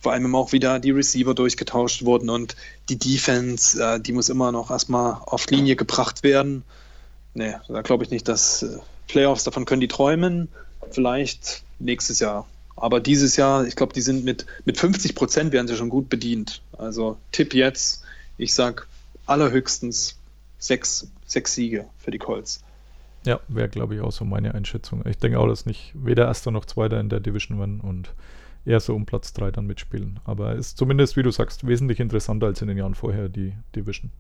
[0.01, 2.57] Vor allem auch wieder die Receiver durchgetauscht wurden und
[2.88, 6.64] die Defense, äh, die muss immer noch erstmal auf Linie gebracht werden.
[7.35, 10.49] Nee, da glaube ich nicht, dass äh, Playoffs, davon können die träumen.
[10.90, 12.46] Vielleicht nächstes Jahr.
[12.77, 16.09] Aber dieses Jahr, ich glaube, die sind mit, mit 50 Prozent werden sie schon gut
[16.09, 16.62] bedient.
[16.79, 18.03] Also Tipp jetzt,
[18.38, 18.87] ich sag
[19.27, 20.16] allerhöchstens
[20.61, 22.62] sechs, sechs Siege für die Colts.
[23.27, 25.05] Ja, wäre, glaube ich, auch so meine Einschätzung.
[25.07, 28.14] Ich denke auch, dass nicht weder Erster noch Zweiter in der Division werden und
[28.64, 30.20] eher so um Platz 3 dann mitspielen.
[30.25, 34.11] Aber ist zumindest, wie du sagst, wesentlich interessanter als in den Jahren vorher, die Division.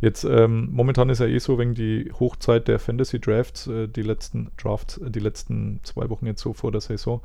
[0.00, 4.02] Jetzt, ähm, momentan ist ja eh so wegen die Hochzeit der Fantasy Drafts, äh, die
[4.02, 7.22] letzten Drafts, äh, die letzten zwei Wochen jetzt so vor der Saison.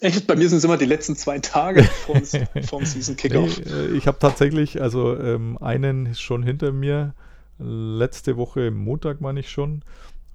[0.00, 0.26] Echt?
[0.26, 1.84] Bei mir sind es immer die letzten zwei Tage
[2.64, 3.60] vorm Season Kickoff.
[3.64, 7.14] Nee, äh, ich habe tatsächlich, also ähm, einen schon hinter mir,
[7.58, 9.82] letzte Woche Montag meine ich schon.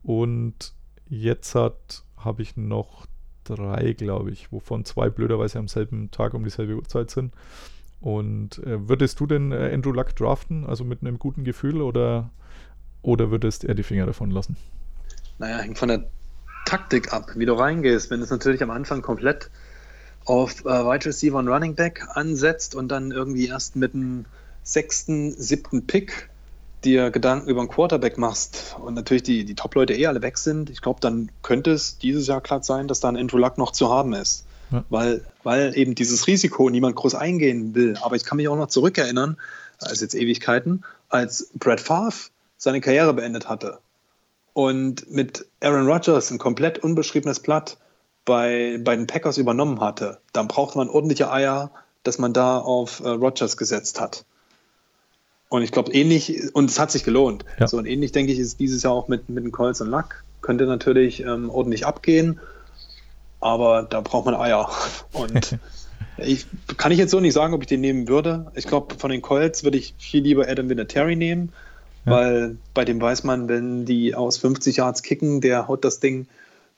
[0.04, 0.74] Und
[1.08, 3.06] jetzt habe ich noch
[3.44, 7.34] drei, glaube ich, wovon zwei blöderweise am selben Tag um dieselbe Uhrzeit sind.
[8.02, 12.30] Und äh, würdest du denn äh, Andrew Luck draften, also mit einem guten Gefühl, oder,
[13.02, 14.56] oder würdest er die Finger davon lassen?
[15.38, 16.06] Naja, hängt von der
[16.66, 18.10] Taktik ab, wie du reingehst.
[18.10, 19.50] Wenn es natürlich am Anfang komplett
[20.26, 24.26] auf äh, Wide Receiver und Running Back ansetzt und dann irgendwie erst mit dem
[24.64, 26.30] sechsten, siebten Pick
[26.86, 30.70] dir Gedanken über einen Quarterback machst und natürlich die, die Top-Leute eh alle weg sind,
[30.70, 33.72] ich glaube, dann könnte es dieses Jahr glatt sein, dass da ein Andrew Luck noch
[33.72, 34.46] zu haben ist.
[34.72, 34.84] Ja.
[34.90, 37.98] Weil, weil eben dieses Risiko niemand groß eingehen will.
[38.02, 39.38] Aber ich kann mich auch noch zurückerinnern,
[39.80, 43.80] also jetzt Ewigkeiten, als Brad Favre seine Karriere beendet hatte
[44.54, 47.78] und mit Aaron Rodgers ein komplett unbeschriebenes Blatt
[48.26, 51.72] bei, bei den Packers übernommen hatte, dann braucht man ordentliche Eier,
[52.04, 54.26] dass man da auf äh, Rodgers gesetzt hat.
[55.50, 57.44] Und ich glaube, ähnlich, und es hat sich gelohnt.
[57.60, 57.68] Ja.
[57.68, 60.24] So, und ähnlich denke ich, ist dieses Jahr auch mit, mit den Colts und Luck.
[60.42, 62.40] Könnte natürlich ähm, ordentlich abgehen,
[63.40, 64.70] aber da braucht man Eier.
[65.12, 65.58] Und
[66.18, 66.46] ich,
[66.78, 68.52] kann ich jetzt so nicht sagen, ob ich den nehmen würde.
[68.56, 71.52] Ich glaube, von den Colts würde ich viel lieber Adam Vinatieri nehmen,
[72.06, 72.12] ja.
[72.12, 76.28] weil bei dem weiß man, wenn die aus 50 Yards kicken, der haut das Ding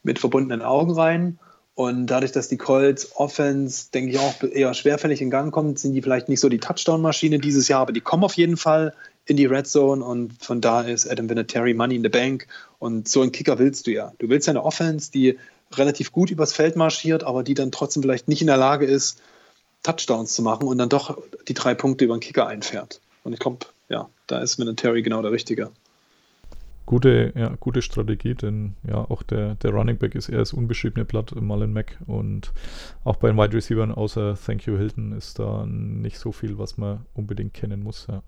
[0.01, 1.39] mit verbundenen Augen rein.
[1.82, 5.96] Und dadurch, dass die Colts Offense, denke ich, auch eher schwerfällig in Gang kommt, sind
[5.96, 8.94] die vielleicht nicht so die Touchdown-Maschine dieses Jahr, aber die kommen auf jeden Fall
[9.26, 12.46] in die Red Zone und von da ist Adam Vinatieri Money in the Bank.
[12.78, 14.13] Und so einen Kicker willst du ja.
[14.20, 15.39] Du willst ja eine Offense, die
[15.74, 19.20] relativ gut übers Feld marschiert, aber die dann trotzdem vielleicht nicht in der Lage ist,
[19.82, 21.17] Touchdowns zu machen und dann doch
[21.48, 23.02] die drei Punkte über den Kicker einfährt.
[23.24, 25.72] Und ich glaube, ja, da ist Vinatieri genau der Richtige
[26.86, 31.06] gute, ja, gute Strategie, denn ja, auch der, der Running Back ist eher das unbeschriebene
[31.06, 32.52] Blatt Marlon Mack und
[33.04, 36.78] auch bei den Wide Receivers außer Thank You Hilton ist da nicht so viel, was
[36.78, 38.08] man unbedingt kennen muss.
[38.10, 38.22] Ja.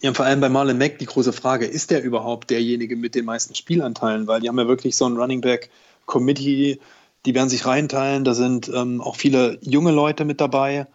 [0.00, 3.24] Ja, vor allem bei Marlon Mack die große Frage, ist der überhaupt derjenige mit den
[3.24, 4.28] meisten Spielanteilen?
[4.28, 5.70] Weil die haben ja wirklich so ein Running Back
[6.06, 6.78] Committee,
[7.26, 10.86] die werden sich reinteilen, da sind ähm, auch viele junge Leute mit dabei.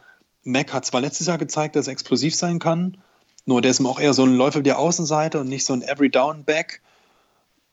[0.43, 2.97] Mack hat zwar letztes Jahr gezeigt, dass er explosiv sein kann,
[3.45, 6.82] nur der ist auch eher so ein Läufer der Außenseite und nicht so ein Every-Down-Back.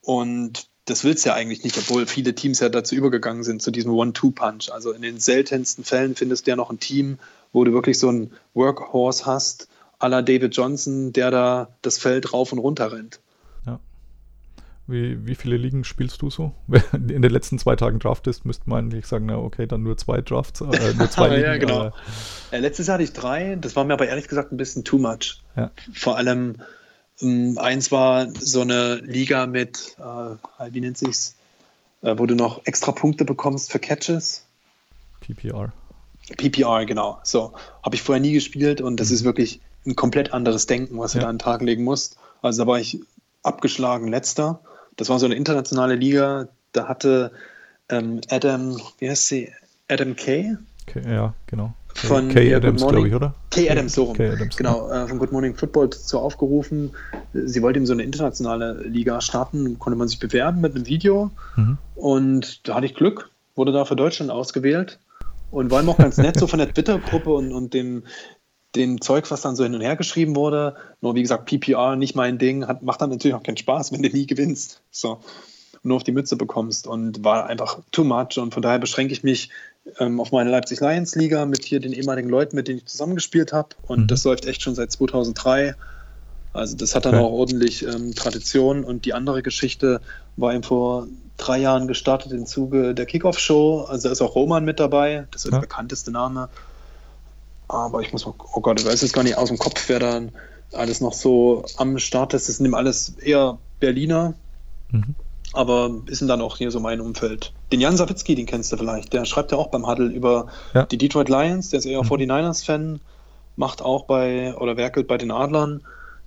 [0.02, 3.70] Und das willst du ja eigentlich nicht, obwohl viele Teams ja dazu übergegangen sind, zu
[3.70, 4.72] diesem One-Two-Punch.
[4.72, 7.18] Also in den seltensten Fällen findest du ja noch ein Team,
[7.52, 9.68] wo du wirklich so einen Workhorse hast,
[10.00, 13.20] à la David Johnson, der da das Feld rauf und runter rennt.
[13.66, 13.78] Ja.
[14.86, 16.54] Wie, wie viele Ligen spielst du so?
[16.92, 20.22] In den letzten zwei Tagen draftest, müsste man eigentlich sagen, na okay, dann nur zwei
[20.22, 21.42] Drafts, äh, nur zwei Ligen.
[21.42, 21.92] ja, genau.
[22.50, 24.98] Äh, letztes Jahr hatte ich drei, das war mir aber ehrlich gesagt ein bisschen too
[24.98, 25.42] much.
[25.54, 25.70] Ja.
[25.92, 26.56] Vor allem
[27.22, 31.34] eins war so eine Liga mit, äh, wie nennt sich's,
[32.02, 34.44] äh, wo du noch extra Punkte bekommst für Catches.
[35.20, 35.72] PPR.
[36.36, 37.20] PPR, genau.
[37.22, 37.52] So,
[37.82, 39.14] habe ich vorher nie gespielt und das mhm.
[39.14, 41.20] ist wirklich ein komplett anderes Denken, was ja.
[41.20, 42.16] du da an den Tag legen musst.
[42.42, 43.00] Also da war ich
[43.42, 44.60] abgeschlagen letzter.
[44.96, 46.48] Das war so eine internationale Liga.
[46.72, 47.32] Da hatte
[47.88, 49.52] ähm, Adam, wie heißt sie?
[49.88, 50.56] Adam Kay?
[50.86, 53.34] Okay, ja, genau von Kay Adams, glaube ich, oder?
[53.50, 54.16] Kay Adams, so rum.
[54.16, 55.04] Kay Adams, genau, ja.
[55.04, 56.90] äh, von Good Morning Football dazu aufgerufen.
[57.32, 61.30] Sie wollte ihm so eine internationale Liga starten, konnte man sich bewerben mit einem Video.
[61.56, 61.78] Mhm.
[61.94, 64.98] Und da hatte ich Glück, wurde da für Deutschland ausgewählt.
[65.50, 68.04] Und war ihm auch ganz nett so von der Twitter-Gruppe und, und dem,
[68.76, 70.76] dem Zeug, was dann so hin und her geschrieben wurde.
[71.00, 74.02] Nur wie gesagt, PPR nicht mein Ding, hat, macht dann natürlich auch keinen Spaß, wenn
[74.02, 74.80] du nie gewinnst.
[74.92, 75.18] So
[75.82, 79.22] nur auf die Mütze bekommst und war einfach too much und von daher beschränke ich
[79.22, 79.50] mich
[79.98, 83.52] ähm, auf meine Leipzig Lions Liga mit hier den ehemaligen Leuten, mit denen ich zusammengespielt
[83.52, 83.70] habe.
[83.86, 84.06] Und mhm.
[84.06, 85.74] das läuft echt schon seit 2003.
[86.52, 87.24] Also das hat dann okay.
[87.24, 88.84] auch ordentlich ähm, Tradition.
[88.84, 90.00] Und die andere Geschichte
[90.36, 93.86] war eben vor drei Jahren gestartet im Zuge der Kickoff-Show.
[93.88, 95.26] Also da ist auch Roman mit dabei.
[95.30, 95.52] Das ist ja.
[95.52, 96.48] der bekannteste Name.
[97.68, 100.00] Aber ich muss mal, oh Gott, ich weiß jetzt gar nicht aus dem Kopf, wer
[100.00, 100.32] dann
[100.72, 102.48] alles noch so am Start ist.
[102.48, 104.34] Das sind alles eher Berliner.
[104.90, 105.14] Mhm
[105.52, 107.52] aber ist dann auch hier so mein Umfeld.
[107.72, 110.86] Den Jan Sawicki, den kennst du vielleicht, der schreibt ja auch beim Huddle über ja.
[110.86, 112.08] die Detroit Lions, der ist eher mhm.
[112.08, 113.00] 49ers-Fan,
[113.56, 115.82] macht auch bei oder werkelt bei den Adlern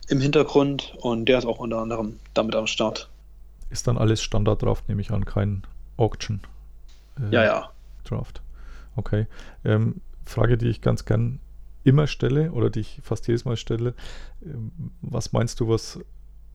[0.10, 3.10] im Hintergrund und der ist auch unter anderem damit am Start.
[3.70, 5.64] Ist dann alles Standard drauf, nehme ich an, kein
[5.98, 6.42] Auction.
[7.20, 7.70] Äh, ja, ja.
[8.04, 8.42] Draft.
[8.96, 9.28] Okay.
[9.64, 11.40] Ähm, Frage, die ich ganz gern
[11.84, 13.94] immer stelle oder die ich fast jedes Mal stelle.
[14.44, 16.00] Ähm, was meinst du, was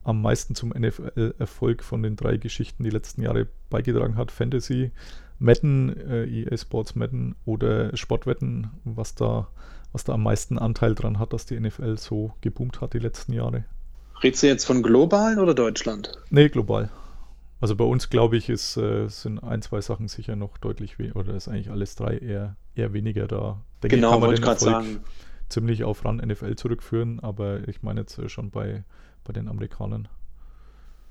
[0.03, 4.31] am meisten zum NFL-Erfolg von den drei Geschichten die letzten Jahre beigetragen hat.
[4.31, 4.91] Fantasy,
[5.39, 9.47] Madden, äh, EA Sports Madden oder Sportwetten, was da,
[9.91, 13.33] was da am meisten Anteil dran hat, dass die NFL so geboomt hat die letzten
[13.33, 13.65] Jahre.
[14.21, 16.11] Redest du jetzt von globalen oder Deutschland?
[16.29, 16.89] Nee, global.
[17.61, 21.17] Also bei uns, glaube ich, ist, äh, sind ein, zwei Sachen sicher noch deutlich weniger,
[21.17, 23.61] oder ist eigentlich alles drei eher, eher weniger da.
[23.83, 25.01] Denke genau, kann man wollte ich gerade sagen.
[25.49, 28.83] Ziemlich auf RAN NFL zurückführen, aber ich meine jetzt äh, schon bei,
[29.23, 30.07] bei den Amerikanern.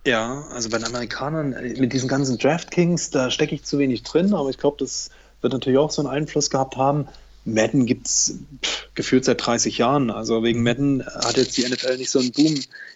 [0.07, 4.03] Ja, also bei den Amerikanern, äh, mit diesen ganzen DraftKings, da stecke ich zu wenig
[4.03, 7.09] drin, aber ich glaube, das wird natürlich auch so einen Einfluss gehabt haben.
[7.45, 8.39] Madden gibt es
[8.95, 10.11] gefühlt seit 30 Jahren.
[10.11, 12.55] Also wegen Madden hat jetzt die NFL nicht so einen Boom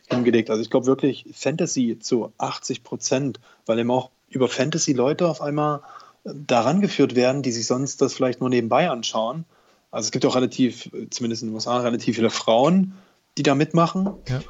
[0.09, 0.51] hingelegt.
[0.51, 5.41] Also ich glaube wirklich Fantasy zu 80 Prozent, weil eben auch über Fantasy Leute auf
[5.41, 5.81] einmal
[6.25, 9.45] äh, daran geführt werden, die sich sonst das vielleicht nur nebenbei anschauen.
[9.91, 12.95] Also es gibt auch relativ, zumindest in den USA, relativ viele Frauen,
[13.37, 14.11] die da mitmachen.
[14.29, 14.41] Ja.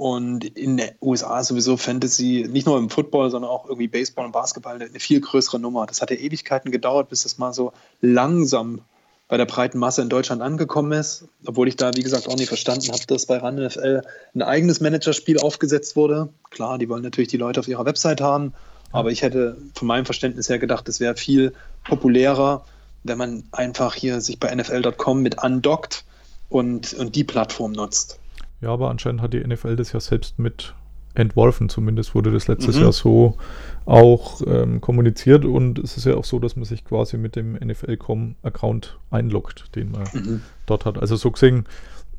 [0.00, 4.24] Und in den USA ist sowieso Fantasy, nicht nur im Football, sondern auch irgendwie Baseball
[4.24, 5.84] und Basketball, eine viel größere Nummer.
[5.84, 8.80] Das hat ja Ewigkeiten gedauert, bis das mal so langsam
[9.28, 11.28] bei der breiten Masse in Deutschland angekommen ist.
[11.44, 14.00] Obwohl ich da, wie gesagt, auch nicht verstanden habe, dass bei RAN NFL
[14.34, 16.30] ein eigenes Managerspiel aufgesetzt wurde.
[16.48, 18.54] Klar, die wollen natürlich die Leute auf ihrer Website haben,
[18.92, 21.52] aber ich hätte von meinem Verständnis her gedacht, es wäre viel
[21.84, 22.64] populärer,
[23.04, 26.06] wenn man einfach hier sich bei NFL.com mit andockt
[26.48, 28.19] und, und die Plattform nutzt.
[28.60, 30.74] Ja, aber anscheinend hat die NFL das ja selbst mit
[31.14, 31.68] entworfen.
[31.68, 32.82] Zumindest wurde das letztes mhm.
[32.82, 33.36] Jahr so
[33.84, 37.54] auch ähm, kommuniziert und es ist ja auch so, dass man sich quasi mit dem
[37.54, 40.42] NFL.com-Account einloggt, den man mhm.
[40.66, 40.98] dort hat.
[40.98, 41.64] Also so gesehen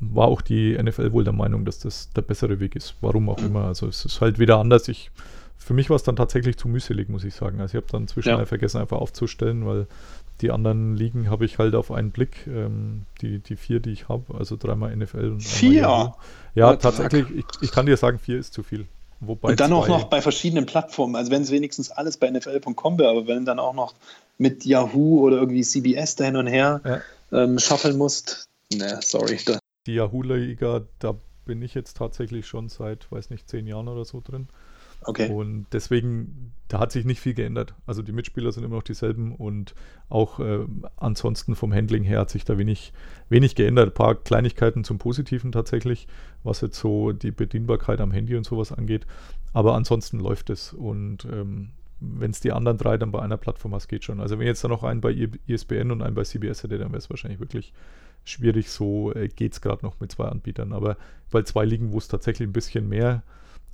[0.00, 2.96] war auch die NFL wohl der Meinung, dass das der bessere Weg ist.
[3.00, 3.46] Warum auch mhm.
[3.46, 3.64] immer.
[3.64, 4.88] Also es ist halt wieder anders.
[4.88, 5.10] Ich,
[5.56, 7.60] für mich war es dann tatsächlich zu mühselig, muss ich sagen.
[7.60, 8.46] Also ich habe dann zwischendurch ja.
[8.46, 9.86] vergessen, einfach aufzustellen, weil
[10.42, 12.46] die anderen Ligen habe ich halt auf einen Blick.
[12.46, 15.82] Ähm, die, die vier, die ich habe, also dreimal NFL und Vier?
[15.82, 16.16] Ja,
[16.54, 17.26] ja tatsächlich.
[17.30, 18.86] Ich, ich, kann dir sagen, vier ist zu viel.
[19.20, 21.14] Wobei und dann auch noch bei verschiedenen Plattformen.
[21.14, 23.94] Also wenn es wenigstens alles bei NFL.com wäre, aber wenn dann auch noch
[24.36, 27.00] mit Yahoo oder irgendwie CBS da hin und her ja.
[27.44, 29.38] ähm, schaffeln musst, ne, sorry.
[29.46, 29.58] Da.
[29.86, 34.20] Die Yahoo-Liga, da bin ich jetzt tatsächlich schon seit, weiß nicht, zehn Jahren oder so
[34.20, 34.48] drin.
[35.04, 35.30] Okay.
[35.30, 37.74] Und deswegen, da hat sich nicht viel geändert.
[37.86, 39.74] Also die Mitspieler sind immer noch dieselben und
[40.08, 42.92] auch äh, ansonsten vom Handling her hat sich da wenig,
[43.28, 43.88] wenig geändert.
[43.88, 46.06] Ein paar Kleinigkeiten zum Positiven tatsächlich,
[46.42, 49.06] was jetzt so die Bedienbarkeit am Handy und sowas angeht.
[49.52, 51.70] Aber ansonsten läuft es und ähm,
[52.02, 54.20] wenn es die anderen drei dann bei einer Plattform hast, geht schon.
[54.20, 55.12] Also wenn jetzt da noch einen bei
[55.46, 57.72] ISBN und einen bei CBS hätte, dann wäre es wahrscheinlich wirklich
[58.24, 58.70] schwierig.
[58.70, 60.72] So äh, geht es gerade noch mit zwei Anbietern.
[60.72, 60.96] Aber
[61.30, 63.22] weil zwei liegen, wo es tatsächlich ein bisschen mehr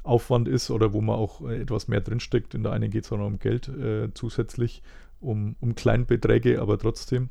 [0.08, 2.54] Aufwand ist oder wo man auch äh, etwas mehr drinsteckt.
[2.54, 4.82] In der einen geht es auch noch um Geld äh, zusätzlich,
[5.20, 7.28] um, um Kleinbeträge, aber trotzdem.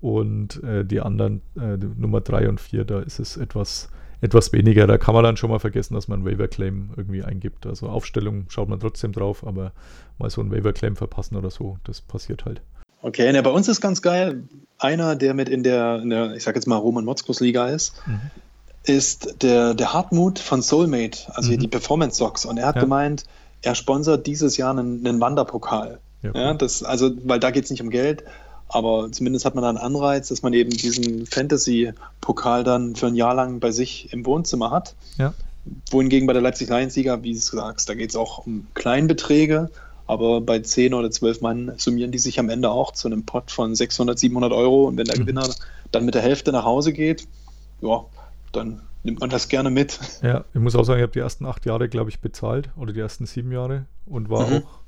[0.00, 3.90] Und äh, die anderen, äh, die Nummer 3 und 4, da ist es etwas,
[4.22, 4.86] etwas weniger.
[4.86, 7.66] Da kann man dann schon mal vergessen, dass man einen Waiver-Claim irgendwie eingibt.
[7.66, 9.72] Also Aufstellung schaut man trotzdem drauf, aber
[10.18, 12.62] mal so einen Waiver-Claim verpassen oder so, das passiert halt.
[13.02, 14.44] Okay, ne, bei uns ist ganz geil,
[14.78, 18.02] einer, der mit in der, in der ich sag jetzt mal, Roman Motzkos Liga ist,
[18.06, 18.30] mhm
[18.84, 21.58] ist der, der Hartmut von Soulmate, also mhm.
[21.58, 22.44] die Performance Socks.
[22.44, 22.82] Und er hat ja.
[22.82, 23.24] gemeint,
[23.62, 25.98] er sponsert dieses Jahr einen, einen Wanderpokal.
[26.22, 28.24] Ja, ja, das, also, weil da geht es nicht um Geld,
[28.68, 33.16] aber zumindest hat man da einen Anreiz, dass man eben diesen Fantasy-Pokal dann für ein
[33.16, 34.94] Jahr lang bei sich im Wohnzimmer hat.
[35.18, 35.34] Ja.
[35.90, 39.70] Wohingegen bei der Leipzig Lions-Sieger, wie du sagst, da geht es auch um Kleinbeträge,
[40.06, 43.50] aber bei 10 oder 12 Mann summieren die sich am Ende auch zu einem Pot
[43.50, 44.84] von 600, 700 Euro.
[44.84, 45.22] Und wenn der mhm.
[45.22, 45.48] Gewinner
[45.92, 47.26] dann mit der Hälfte nach Hause geht,
[47.80, 48.04] ja,
[48.52, 49.98] dann nimmt man das gerne mit.
[50.22, 52.92] Ja, ich muss auch sagen, ich habe die ersten acht Jahre, glaube ich, bezahlt oder
[52.92, 54.56] die ersten sieben Jahre und war mhm.
[54.58, 54.80] auch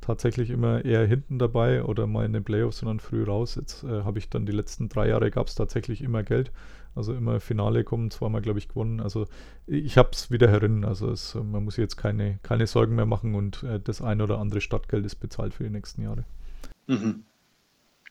[0.00, 3.54] tatsächlich immer eher hinten dabei oder mal in den Playoffs, sondern früh raus.
[3.54, 6.52] Jetzt äh, habe ich dann die letzten drei Jahre gab es tatsächlich immer Geld.
[6.94, 9.00] Also immer Finale kommen, zweimal, glaube ich, gewonnen.
[9.00, 9.26] Also
[9.66, 10.84] ich habe es wieder herin.
[10.84, 14.38] Also es, man muss jetzt keine, keine Sorgen mehr machen und äh, das ein oder
[14.38, 16.24] andere Stadtgeld ist bezahlt für die nächsten Jahre.
[16.86, 17.24] Mhm.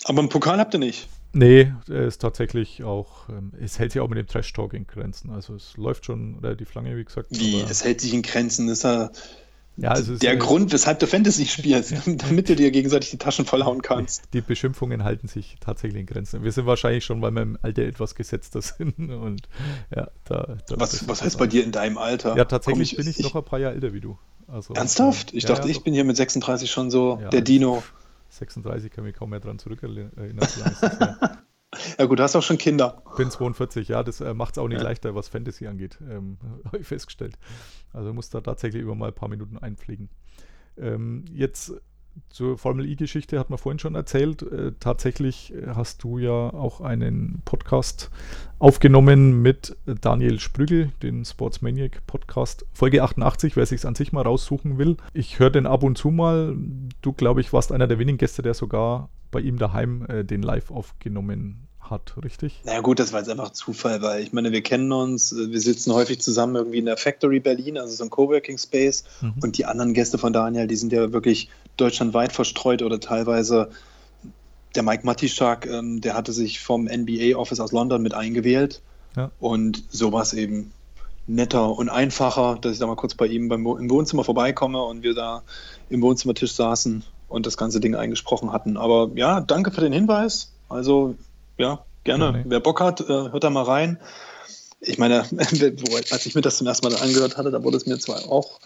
[0.05, 1.07] Aber einen Pokal habt ihr nicht?
[1.33, 5.31] Nee, er ist tatsächlich auch, ähm, es hält sich auch mit dem Trash-Talk in Grenzen.
[5.31, 7.27] Also es läuft schon relativ lange, wie gesagt.
[7.31, 9.09] Wie, es hält sich in Grenzen, das ist ja,
[9.77, 11.95] ja also der Grund, weshalb du Fantasy spielst,
[12.27, 14.25] damit du dir gegenseitig die Taschen vollhauen kannst.
[14.33, 16.43] Die Beschimpfungen halten sich tatsächlich in Grenzen.
[16.43, 18.93] Wir sind wahrscheinlich schon, weil wir im Alter etwas gesetzter sind.
[19.09, 19.49] Und
[19.95, 22.37] ja, da, da was was heißt bei dir in deinem Alter?
[22.37, 24.19] Ja, tatsächlich ich, bin ich, ich, noch ein paar Jahre älter wie du.
[24.47, 25.33] Also, Ernsthaft?
[25.33, 27.81] Ich ja, dachte, ja, ich bin hier mit 36 schon so der Dino.
[28.37, 30.11] 36 kann mich kaum mehr dran zurückerinnern.
[31.97, 33.03] ja gut, du hast auch schon Kinder.
[33.17, 34.83] Bin 42, ja, das äh, macht es auch nicht ja.
[34.83, 37.37] leichter, was Fantasy angeht, ähm, habe ich festgestellt.
[37.91, 40.09] Also muss da tatsächlich über mal ein paar Minuten einpflegen.
[40.77, 41.73] Ähm, jetzt
[42.29, 44.41] zur Formel E-Geschichte hat man vorhin schon erzählt.
[44.41, 48.09] Äh, tatsächlich hast du ja auch einen Podcast
[48.59, 54.77] aufgenommen mit Daniel Sprügel, den Sportsmaniac Podcast, Folge 88, wer sich an sich mal raussuchen
[54.77, 54.97] will.
[55.13, 56.55] Ich höre den ab und zu mal.
[57.01, 60.41] Du, glaube ich, warst einer der wenigen Gäste, der sogar bei ihm daheim äh, den
[60.41, 62.61] live aufgenommen hat, richtig?
[62.63, 65.59] Naja gut, das war jetzt einfach Zufall, weil ich meine, wir kennen uns, äh, wir
[65.59, 69.33] sitzen häufig zusammen irgendwie in der Factory Berlin, also so ein Coworking Space mhm.
[69.41, 73.69] und die anderen Gäste von Daniel, die sind ja wirklich deutschlandweit verstreut oder teilweise
[74.75, 78.81] der Mike Matischak, ähm, der hatte sich vom NBA Office aus London mit eingewählt
[79.15, 79.31] ja.
[79.39, 80.71] und so war es eben
[81.27, 85.03] netter und einfacher, dass ich da mal kurz bei ihm beim, im Wohnzimmer vorbeikomme und
[85.03, 85.43] wir da
[85.89, 88.77] im Wohnzimmertisch saßen und das ganze Ding eingesprochen hatten.
[88.77, 90.51] Aber ja, danke für den Hinweis.
[90.69, 91.15] Also
[91.57, 92.29] ja, gerne.
[92.29, 92.43] Okay.
[92.45, 93.99] Wer Bock hat, äh, hört da mal rein.
[94.81, 97.97] Ich meine, als ich mir das zum ersten Mal angehört hatte, da wurde es mir
[97.99, 98.59] zwar auch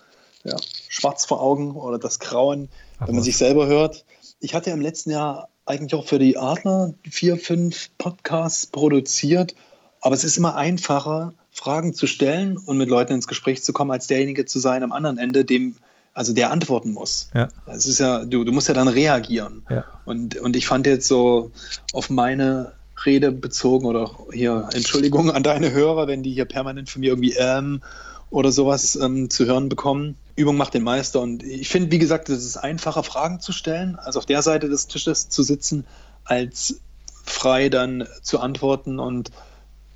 [0.43, 0.55] ja,
[0.87, 3.25] schwarz vor Augen oder das Grauen, Ach, wenn man was?
[3.25, 4.05] sich selber hört.
[4.39, 9.55] Ich hatte ja im letzten Jahr eigentlich auch für die Adler vier, fünf Podcasts produziert,
[10.01, 13.91] aber es ist immer einfacher, Fragen zu stellen und mit Leuten ins Gespräch zu kommen,
[13.91, 15.75] als derjenige zu sein am anderen Ende, dem
[16.13, 17.29] also der antworten muss.
[17.36, 17.47] Ja.
[17.67, 19.63] Das ist ja, du, du musst ja dann reagieren.
[19.69, 19.86] Ja.
[20.05, 21.51] Und, und ich fand jetzt so
[21.93, 22.73] auf meine
[23.05, 27.36] Rede bezogen oder hier Entschuldigung an deine Hörer, wenn die hier permanent von mir irgendwie
[27.38, 27.81] ähm
[28.29, 30.15] oder sowas ähm, zu hören bekommen.
[30.38, 33.97] Übung macht den Meister und ich finde, wie gesagt, es ist einfacher, Fragen zu stellen,
[33.97, 35.86] als auf der Seite des Tisches zu sitzen,
[36.23, 36.80] als
[37.23, 39.32] frei dann zu antworten und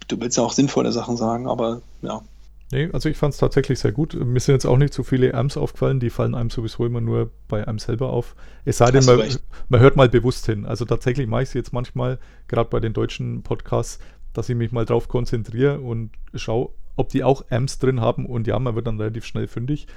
[0.08, 2.22] du willst ja auch sinnvolle Sachen sagen, aber ja,
[2.72, 4.14] Nee, also ich fand es tatsächlich sehr gut.
[4.14, 7.30] Mir sind jetzt auch nicht so viele Amps aufgefallen, die fallen einem sowieso immer nur
[7.50, 8.34] bei einem selber auf.
[8.64, 9.22] Es sei denn, man,
[9.68, 10.66] man, hört mal bewusst hin.
[10.66, 14.00] Also tatsächlich mache ich es jetzt manchmal, gerade bei den deutschen Podcasts,
[14.32, 18.26] dass ich mich mal drauf konzentriere und schaue, ob die auch Amps drin haben.
[18.26, 19.88] Und ja, man wird dann relativ schnell fündig.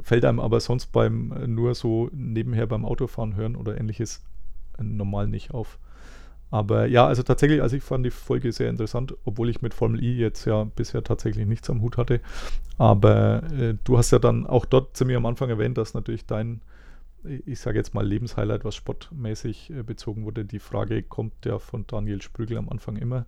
[0.00, 4.22] Fällt einem aber sonst beim nur so nebenher beim Autofahren hören oder ähnliches
[4.78, 5.78] normal nicht auf.
[6.50, 10.02] Aber ja, also tatsächlich, also ich fand die Folge sehr interessant, obwohl ich mit Formel
[10.02, 12.20] E jetzt ja bisher tatsächlich nichts am Hut hatte.
[12.78, 16.60] Aber äh, du hast ja dann auch dort ziemlich am Anfang erwähnt, dass natürlich dein,
[17.24, 20.44] ich sage jetzt mal, Lebenshighlight, was sportmäßig äh, bezogen wurde.
[20.44, 23.26] Die Frage kommt ja von Daniel Sprügel am Anfang immer.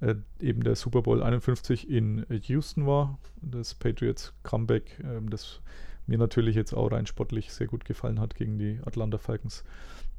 [0.00, 5.60] Äh, eben der Super Bowl 51 in Houston war, das Patriots Comeback, ähm, das
[6.06, 9.62] mir natürlich jetzt auch rein sportlich sehr gut gefallen hat gegen die Atlanta Falcons.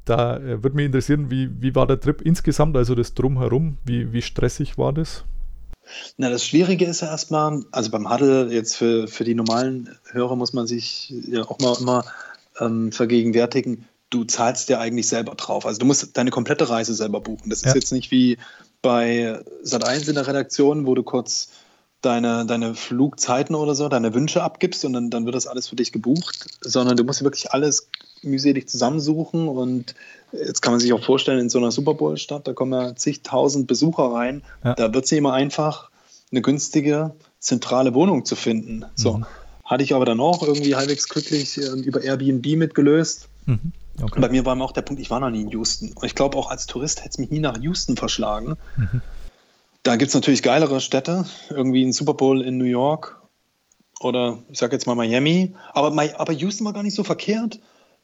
[0.06, 4.14] Da äh, würde mich interessieren, wie, wie war der Trip insgesamt, also das Drumherum, wie,
[4.14, 5.26] wie stressig war das?
[6.18, 10.36] Na, das Schwierige ist ja erstmal, also beim Huddle, jetzt für, für die normalen Hörer
[10.36, 12.06] muss man sich ja auch mal immer
[12.60, 15.66] ähm, vergegenwärtigen, du zahlst ja eigentlich selber drauf.
[15.66, 17.50] Also du musst deine komplette Reise selber buchen.
[17.50, 17.70] Das ja.
[17.70, 18.38] ist jetzt nicht wie
[18.82, 21.50] bei Sat1 in der Redaktion, wo du kurz
[22.02, 25.76] deine, deine Flugzeiten oder so, deine Wünsche abgibst und dann, dann wird das alles für
[25.76, 27.90] dich gebucht, sondern du musst wirklich alles
[28.24, 29.96] mühselig zusammensuchen und
[30.32, 33.68] jetzt kann man sich auch vorstellen, in so einer Super Bowl-Stadt, da kommen ja zigtausend
[33.68, 34.74] Besucher rein, ja.
[34.74, 35.90] da wird es nicht immer einfach,
[36.32, 38.86] eine günstige, zentrale Wohnung zu finden.
[38.96, 39.18] So.
[39.18, 39.26] Mhm.
[39.66, 43.28] Hatte ich aber dann auch irgendwie halbwegs glücklich äh, über Airbnb mitgelöst.
[43.46, 43.74] Mhm.
[44.00, 44.20] Okay.
[44.20, 45.92] Bei mir war immer auch der Punkt, ich war noch nie in Houston.
[45.94, 48.58] Und ich glaube, auch als Tourist hätte es mich nie nach Houston verschlagen.
[48.78, 49.02] Mhm.
[49.84, 53.20] Da gibt es natürlich geilere Städte, irgendwie ein Super Bowl in New York
[54.00, 55.56] oder ich sage jetzt mal Miami.
[55.74, 57.60] Aber, aber Houston war gar nicht so verkehrt,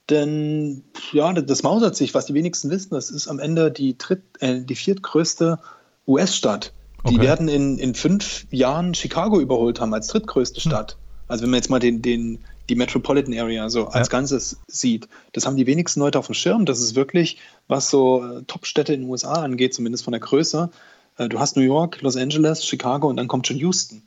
[0.10, 2.93] denn ja, das mausert sich, was die wenigsten wissen.
[2.93, 5.60] Das ist am Ende die, dritt, äh, die viertgrößte
[6.08, 6.73] US-Stadt.
[7.08, 7.21] Die okay.
[7.21, 10.71] werden in, in fünf Jahren Chicago überholt haben als drittgrößte hm.
[10.71, 10.97] Stadt.
[11.28, 14.12] Also wenn man jetzt mal den, den, die Metropolitan Area so als ja.
[14.12, 16.65] Ganzes sieht, das haben die wenigsten Leute auf dem Schirm.
[16.65, 20.69] Das ist wirklich, was so äh, Top-Städte in den USA angeht, zumindest von der Größe,
[21.17, 24.03] äh, du hast New York, Los Angeles, Chicago und dann kommt schon Houston.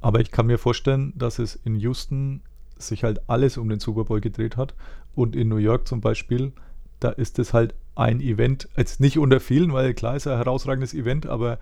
[0.00, 2.42] Aber ich kann mir vorstellen, dass es in Houston
[2.78, 4.74] sich halt alles um den Super Bowl gedreht hat.
[5.14, 6.52] Und in New York zum Beispiel,
[7.00, 10.94] da ist es halt ein Event, jetzt nicht unter vielen, weil klar ist ein herausragendes
[10.94, 11.58] Event, aber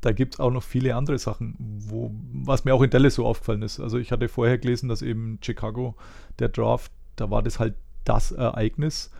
[0.00, 3.26] da gibt es auch noch viele andere Sachen, wo, was mir auch in Dallas so
[3.26, 3.80] aufgefallen ist.
[3.80, 5.96] Also ich hatte vorher gelesen, dass eben Chicago,
[6.38, 9.10] der Draft, da war das halt das Ereignis.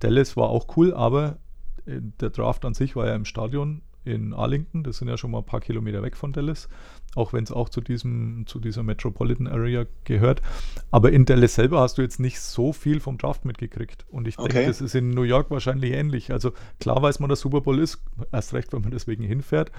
[0.00, 1.38] Dallas war auch cool, aber
[1.86, 4.82] äh, der Draft an sich war ja im Stadion in Arlington.
[4.82, 6.68] Das sind ja schon mal ein paar Kilometer weg von Dallas,
[7.14, 10.42] auch wenn es auch zu, diesem, zu dieser Metropolitan Area gehört.
[10.90, 14.06] Aber in Dallas selber hast du jetzt nicht so viel vom Draft mitgekriegt.
[14.10, 14.66] Und ich denke, okay.
[14.66, 16.32] das ist in New York wahrscheinlich ähnlich.
[16.32, 19.70] Also klar weiß man, dass Super Bowl ist, erst recht, wenn man deswegen hinfährt.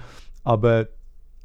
[0.44, 0.88] Aber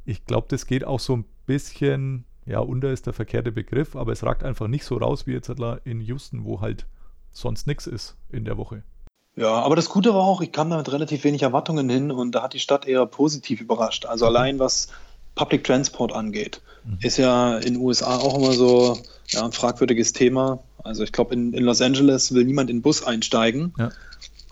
[0.06, 4.12] ich glaube, das geht auch so ein bisschen, ja, unter ist der verkehrte Begriff, aber
[4.12, 5.50] es ragt einfach nicht so raus wie jetzt
[5.84, 6.86] in Houston, wo halt
[7.32, 8.84] sonst nichts ist in der Woche.
[9.36, 12.34] Ja, aber das Gute war auch, ich kam da mit relativ wenig Erwartungen hin und
[12.34, 14.06] da hat die Stadt eher positiv überrascht.
[14.06, 14.88] Also allein was
[15.36, 17.00] Public Transport angeht, mhm.
[17.02, 18.98] ist ja in den USA auch immer so
[19.30, 20.60] Ja, ein fragwürdiges Thema.
[20.84, 23.74] Also ich glaube, in, in Los Angeles will niemand in den Bus einsteigen.
[23.78, 23.90] Ja.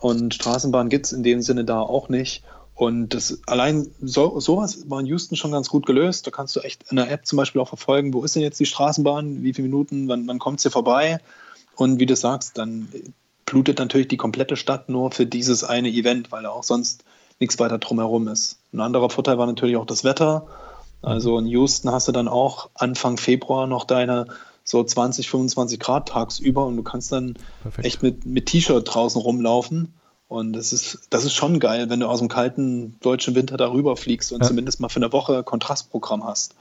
[0.00, 2.42] Und Straßenbahn gibt es in dem Sinne da auch nicht.
[2.74, 6.26] Und das allein so, sowas war in Houston schon ganz gut gelöst.
[6.26, 8.58] Da kannst du echt in der App zum Beispiel auch verfolgen, wo ist denn jetzt
[8.58, 11.20] die Straßenbahn, wie viele Minuten, wann, wann kommt sie vorbei?
[11.76, 12.88] Und wie du sagst, dann
[13.46, 17.04] blutet natürlich die komplette Stadt nur für dieses eine Event, weil auch sonst
[17.40, 18.58] nichts weiter drumherum ist.
[18.72, 20.46] Ein anderer Vorteil war natürlich auch das Wetter.
[21.02, 24.26] Also in Houston hast du dann auch Anfang Februar noch deine
[24.64, 27.86] so 20, 25 Grad tagsüber und du kannst dann Perfekt.
[27.86, 29.92] echt mit, mit T-Shirt draußen rumlaufen.
[30.26, 33.96] Und das ist, das ist schon geil, wenn du aus dem kalten deutschen Winter darüber
[33.96, 34.48] fliegst und Ja.
[34.48, 36.54] zumindest mal für eine Woche Kontrastprogramm hast.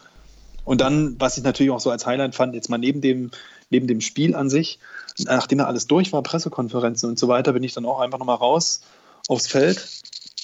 [0.66, 3.32] Und dann, was ich natürlich auch so als Highlight fand, jetzt mal neben dem,
[3.70, 4.80] neben dem Spiel an sich,
[5.20, 8.38] nachdem ja alles durch war, Pressekonferenzen und so weiter, bin ich dann auch einfach nochmal
[8.38, 8.82] raus
[9.28, 9.86] aufs Feld.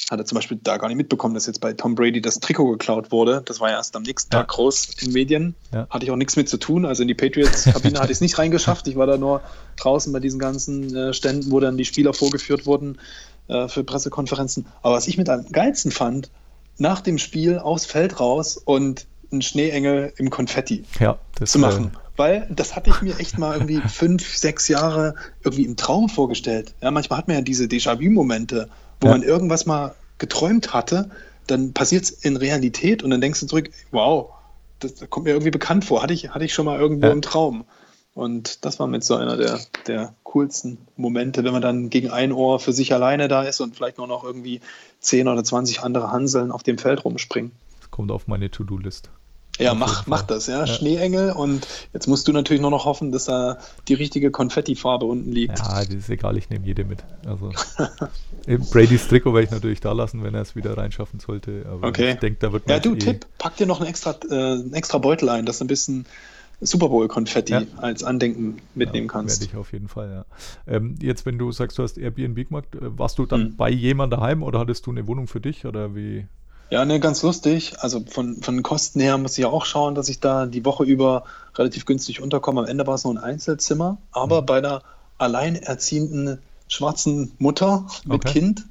[0.09, 3.11] Hatte zum Beispiel da gar nicht mitbekommen, dass jetzt bei Tom Brady das Trikot geklaut
[3.11, 3.43] wurde.
[3.45, 4.39] Das war ja erst am nächsten Ja.
[4.39, 5.55] Tag groß in Medien.
[5.71, 5.87] Ja.
[5.89, 6.85] Hatte ich auch nichts mit zu tun.
[6.85, 8.87] Also in die Patriots-Kabine hatte ich es nicht reingeschafft.
[8.87, 9.41] Ich war da nur
[9.75, 12.97] draußen bei diesen ganzen äh, Ständen, wo dann die Spieler vorgeführt wurden
[13.49, 14.65] äh, für Pressekonferenzen.
[14.81, 16.31] Aber was ich mit am geilsten fand,
[16.79, 21.91] nach dem Spiel aufs Feld raus und einen Schneeengel im Konfetti Ja, das zu machen.
[21.93, 26.09] Äh, Weil das hatte ich mir echt mal irgendwie fünf, sechs Jahre irgendwie im Traum
[26.09, 26.73] vorgestellt.
[26.81, 28.69] Ja, manchmal hat man ja diese Déjà-vu-Momente,
[29.01, 29.13] wo Ja.
[29.13, 31.09] man irgendwas mal geträumt hatte,
[31.47, 34.31] dann passiert es in Realität und dann denkst du zurück, wow,
[34.79, 36.01] das, kommt mir irgendwie bekannt vor.
[36.03, 37.11] Hatte ich, hatte ich schon mal irgendwo Ja.
[37.13, 37.65] im Traum.
[38.13, 42.31] Und das war mit so einer der, der coolsten Momente, wenn man dann gegen ein
[42.33, 44.59] Ohr für sich alleine da ist und vielleicht nur noch irgendwie
[44.99, 47.51] 10 oder 20 andere Hanseln auf dem Feld rumspringen.
[47.79, 49.09] das kommt auf meine To-Do-List.
[49.59, 50.59] Ja, mach, mach das, ja.
[50.59, 50.67] Ja.
[50.67, 53.57] Schneeengel und jetzt musst du natürlich nur noch hoffen, dass da
[53.87, 55.59] die richtige Konfettifarbe unten liegt.
[55.59, 57.03] Ja, das ist egal, ich nehme jede mit.
[57.25, 57.51] Also
[58.71, 61.65] Brady's Trikot werde ich natürlich da lassen, wenn er es wieder reinschaffen sollte.
[61.69, 62.11] Aber Okay.
[62.13, 64.33] ich denke, da wird man Ja, du, eh- Tipp, pack dir noch einen extra, äh,
[64.33, 66.05] einen extra Beutel ein, dass du ein bisschen
[66.61, 67.61] Super Bowl-Konfetti Ja.
[67.77, 69.39] als Andenken mitnehmen ja, kannst.
[69.41, 70.25] Werde ich auf jeden Fall,
[70.67, 70.73] ja.
[70.73, 73.55] Ähm, jetzt, wenn du sagst, du hast Airbnb gemacht, äh, warst du dann Mhm.
[73.55, 76.27] bei jemand daheim oder hattest du eine Wohnung für dich oder wie?
[76.69, 77.73] Ja, ne, ganz lustig.
[77.79, 80.63] Also von, von den Kosten her muss ich ja auch schauen, dass ich da die
[80.65, 81.23] Woche über
[81.55, 82.61] relativ günstig unterkomme.
[82.61, 84.83] Am Ende war es nur ein Einzelzimmer, aber bei einer
[85.17, 88.33] alleinerziehenden schwarzen Mutter mit Okay.
[88.33, 88.65] Kind.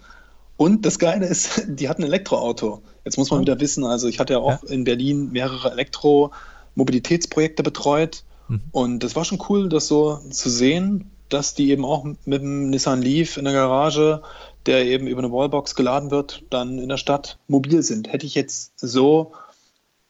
[0.57, 2.83] Und das Geile ist, die hat ein Elektroauto.
[3.05, 3.43] Jetzt muss man Ah.
[3.43, 8.23] wieder wissen, also ich hatte ja auch in Berlin mehrere Elektromobilitätsprojekte betreut.
[8.49, 8.61] Mhm.
[8.73, 12.71] Und das war schon cool, das so zu sehen, dass die eben auch mit dem
[12.71, 14.23] Nissan Leaf in der Garage,
[14.69, 18.13] der eben über eine Wallbox geladen wird, dann in der Stadt mobil sind.
[18.13, 19.33] Hätte ich jetzt so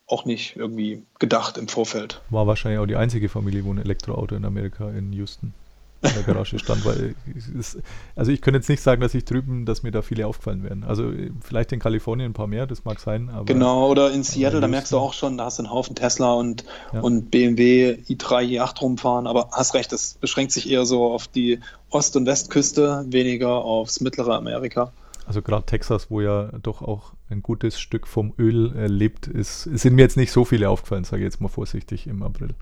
[0.08, 2.20] auch nicht irgendwie gedacht im Vorfeld.
[2.30, 5.54] War wahrscheinlich auch die einzige Familie, wo ein Elektroauto in Amerika in Houston
[6.02, 7.14] in der Garage stand, weil
[7.58, 7.78] ist,
[8.14, 10.84] also ich könnte jetzt nicht sagen, dass ich drüben, dass mir da viele aufgefallen wären.
[10.84, 14.22] Also äh, vielleicht in Kalifornien ein paar mehr, das mag sein, aber Genau, oder in
[14.22, 17.00] Seattle, da merkst du auch schon, da hast du einen Haufen Tesla und, Ja.
[17.00, 21.58] und BMW i3, i8 rumfahren, aber hast recht, das beschränkt sich eher so auf die
[21.90, 24.92] Ost- und Westküste, weniger aufs mittlere Amerika.
[25.26, 29.64] Also gerade Texas, wo ja doch auch ein gutes Stück vom Öl äh, lebt, ist,
[29.64, 32.54] sind mir jetzt nicht so viele aufgefallen, sage ich jetzt mal vorsichtig im April.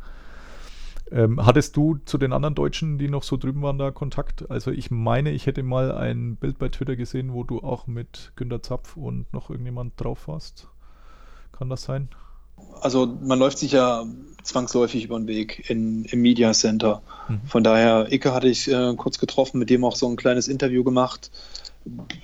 [1.12, 4.50] Ähm, hattest du zu den anderen Deutschen, die noch so drüben waren, da Kontakt?
[4.50, 8.32] Also ich meine, ich hätte mal ein Bild bei Twitter gesehen, wo du auch mit
[8.34, 10.68] Günter Zapf und noch irgendjemand drauf warst.
[11.52, 12.08] Kann das sein?
[12.80, 14.04] Also man läuft sich ja
[14.42, 17.02] zwangsläufig über den Weg in, im Media Center.
[17.28, 17.40] Mhm.
[17.46, 20.82] Von daher, Icke hatte ich äh, kurz getroffen, mit dem auch so ein kleines Interview
[20.82, 21.30] gemacht.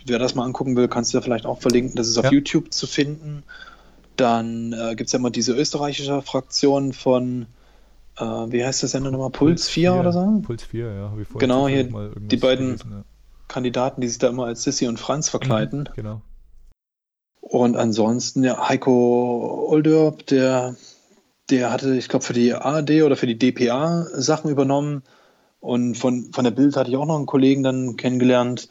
[0.07, 1.95] Wer das mal angucken will, kannst du ja vielleicht auch verlinken.
[1.95, 2.33] Das ist auf Ja.
[2.33, 3.45] YouTube zu finden.
[4.17, 7.47] Dann äh, gibt es ja immer diese österreichische Fraktion von,
[8.19, 9.31] äh, wie heißt der Sender nochmal?
[9.31, 10.41] Puls 4 oder so?
[10.43, 13.05] Puls 4, ja, habe ich vorhin Genau, hier die beiden- gelesen,
[13.49, 15.85] Kandidaten, die sich da immer als Sissy und Franz verkleiden.
[15.89, 15.93] ja.
[15.95, 16.23] Genau.
[17.41, 20.77] Und ansonsten, ja, Heiko Olderb, der,
[21.51, 25.03] der hatte, ich glaube, für die ARD oder für die DPA Sachen übernommen.
[25.61, 28.69] Und von, von der Bild hatte ich auch noch einen Kollegen dann kennengelernt.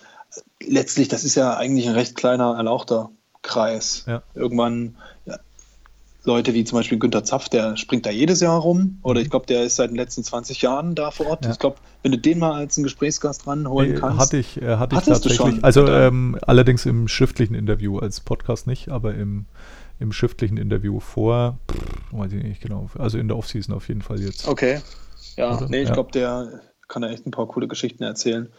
[0.66, 3.12] Letztlich, das ist ja eigentlich ein recht kleiner, erlauchter
[3.44, 4.06] Kreis.
[4.08, 4.24] Ja.
[4.34, 5.04] Irgendwann ja,
[6.24, 8.99] Leute wie zum Beispiel Günter Zapf, der springt da jedes Jahr rum.
[9.01, 11.45] Oder ich glaube, der ist seit den letzten 20 Jahren da vor Ort.
[11.45, 11.51] Ja.
[11.51, 14.19] Ich glaube, wenn du den mal als einen Gesprächsgast ranholen kannst.
[14.19, 15.38] Hatte ich, äh, hatte ich tatsächlich.
[15.38, 15.63] schon?
[15.63, 19.45] Also ähm, allerdings im schriftlichen Interview, als Podcast nicht, aber im,
[19.99, 21.80] im schriftlichen Interview vor, pff,
[22.11, 24.47] weiß ich nicht genau, also in der Offseason auf jeden Fall jetzt.
[24.47, 24.82] Okay.
[25.38, 25.69] Ja, Oder?
[25.69, 25.93] nee, ich Ja.
[25.95, 28.49] glaube, der kann da echt ein paar coole Geschichten erzählen.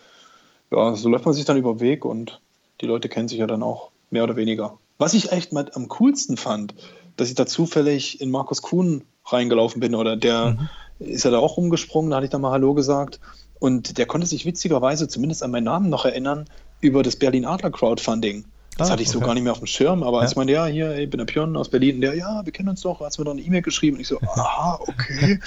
[0.72, 2.40] Ja, so läuft man sich dann über den Weg und
[2.80, 4.78] die Leute kennen sich ja dann auch mehr oder weniger.
[4.98, 6.74] Was ich echt mal am coolsten fand,
[7.16, 10.68] dass ich da zufällig in Markus Kuhn reingelaufen bin oder der Mhm.
[10.98, 13.20] ist ja da auch rumgesprungen, da hatte ich da mal Hallo gesagt
[13.58, 16.46] und der konnte sich witzigerweise zumindest an meinen Namen noch erinnern
[16.80, 18.44] über das Berlin Adler Crowdfunding.
[18.78, 19.26] Das Ah, hatte ich so okay.
[19.26, 20.32] gar nicht mehr auf dem Schirm, aber als Ja.
[20.32, 22.80] ich meinte, ja, hier, ich bin der Björn aus Berlin, der, ja, wir kennen uns
[22.80, 23.96] doch, hast mir doch eine E-Mail geschrieben.
[23.96, 25.38] Und ich so, aha, okay.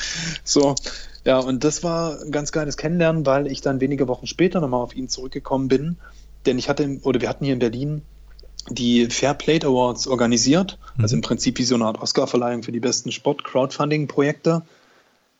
[0.43, 0.75] so,
[1.25, 4.81] ja, und das war ein ganz geiles Kennenlernen, weil ich dann wenige Wochen später nochmal
[4.81, 5.97] auf ihn zurückgekommen bin.
[6.45, 8.03] Denn ich hatte, oder wir hatten hier in Berlin
[8.69, 10.77] die Fair Play Awards organisiert.
[10.97, 14.63] Also im Prinzip wie so eine Art Oscar-Verleihung für die besten Sport-Crowdfunding-Projekte.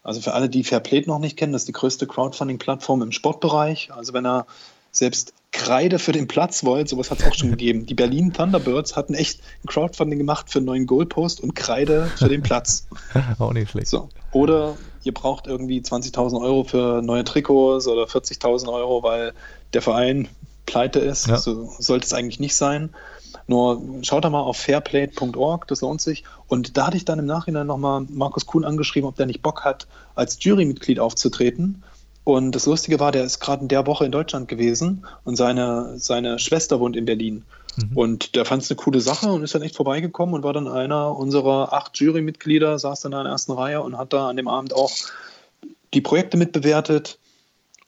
[0.03, 3.91] Also für alle, die Fairplay noch nicht kennen, das ist die größte Crowdfunding-Plattform im Sportbereich.
[3.91, 4.45] Also wenn er
[4.91, 7.86] selbst Kreide für den Platz wollt, sowas hat es auch schon gegeben.
[7.86, 12.30] Die Berlin Thunderbirds hatten echt ein Crowdfunding gemacht für einen neuen Goalpost und Kreide für
[12.30, 12.88] den Platz.
[13.39, 13.88] Auch nicht schlecht.
[13.88, 14.09] So.
[14.32, 19.34] Oder ihr braucht irgendwie 20.000 Euro für neue Trikots oder 40.000 Euro, weil
[19.73, 20.28] der Verein
[20.66, 21.28] pleite ist.
[21.28, 21.38] Ja.
[21.38, 22.89] So sollte es eigentlich nicht sein.
[23.47, 26.24] Nur schaut da mal auf fairplay.org, das lohnt sich.
[26.47, 29.63] Und da hatte ich dann im Nachhinein nochmal Markus Kuhn angeschrieben, ob der nicht Bock
[29.63, 31.84] hat, als Jurymitglied aufzutreten.
[32.24, 35.93] Und das Lustige war, der ist gerade in der Woche in Deutschland gewesen und seine,
[35.97, 37.43] seine Schwester wohnt in Berlin.
[37.93, 40.68] Und der fand es eine coole Sache und ist dann echt vorbeigekommen und war dann
[40.68, 44.38] einer unserer acht Jurymitglieder, saß dann da in der ersten Reihe und hat da an
[44.38, 44.91] dem Abend auch
[45.93, 47.20] die Projekte mitbewertet.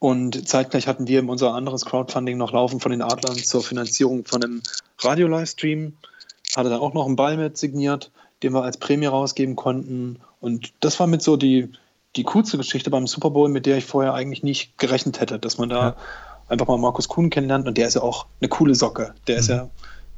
[0.00, 4.42] Und zeitgleich hatten wir unser anderes Crowdfunding noch laufen von den Adlern zur Finanzierung von
[4.44, 4.62] einem
[5.00, 5.94] Radio-Livestream.
[6.56, 8.10] Hatte dann auch noch einen Ball mit signiert,
[8.42, 10.20] den wir als Prämie rausgeben konnten.
[10.40, 11.72] Und das war mit so die,
[12.14, 15.58] die coolste Geschichte beim Super Bowl, mit der ich vorher eigentlich nicht gerechnet hätte, dass
[15.58, 15.96] man da Ja.
[16.48, 17.66] einfach mal Markus Kuhn kennenlernt.
[17.66, 19.14] Und der ist ja auch eine coole Socke.
[19.26, 19.68] Der ist ja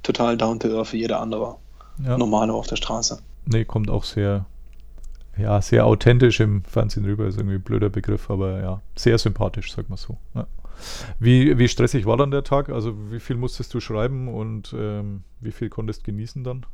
[0.03, 1.57] total down to earth wie jeder andere
[2.05, 2.19] Ja.
[2.19, 3.19] Normale auf der Straße.
[3.47, 4.45] Nee, kommt auch sehr,
[5.37, 7.27] ja, sehr authentisch im Fernsehen rüber.
[7.27, 10.19] Ist irgendwie ein blöder Begriff, aber ja, sehr sympathisch, sag mal so.
[10.35, 10.47] Ja.
[11.19, 12.71] Wie, wie stressig war dann der Tag?
[12.71, 16.67] Also wie viel musstest du schreiben und ähm, wie viel konntest genießen dann?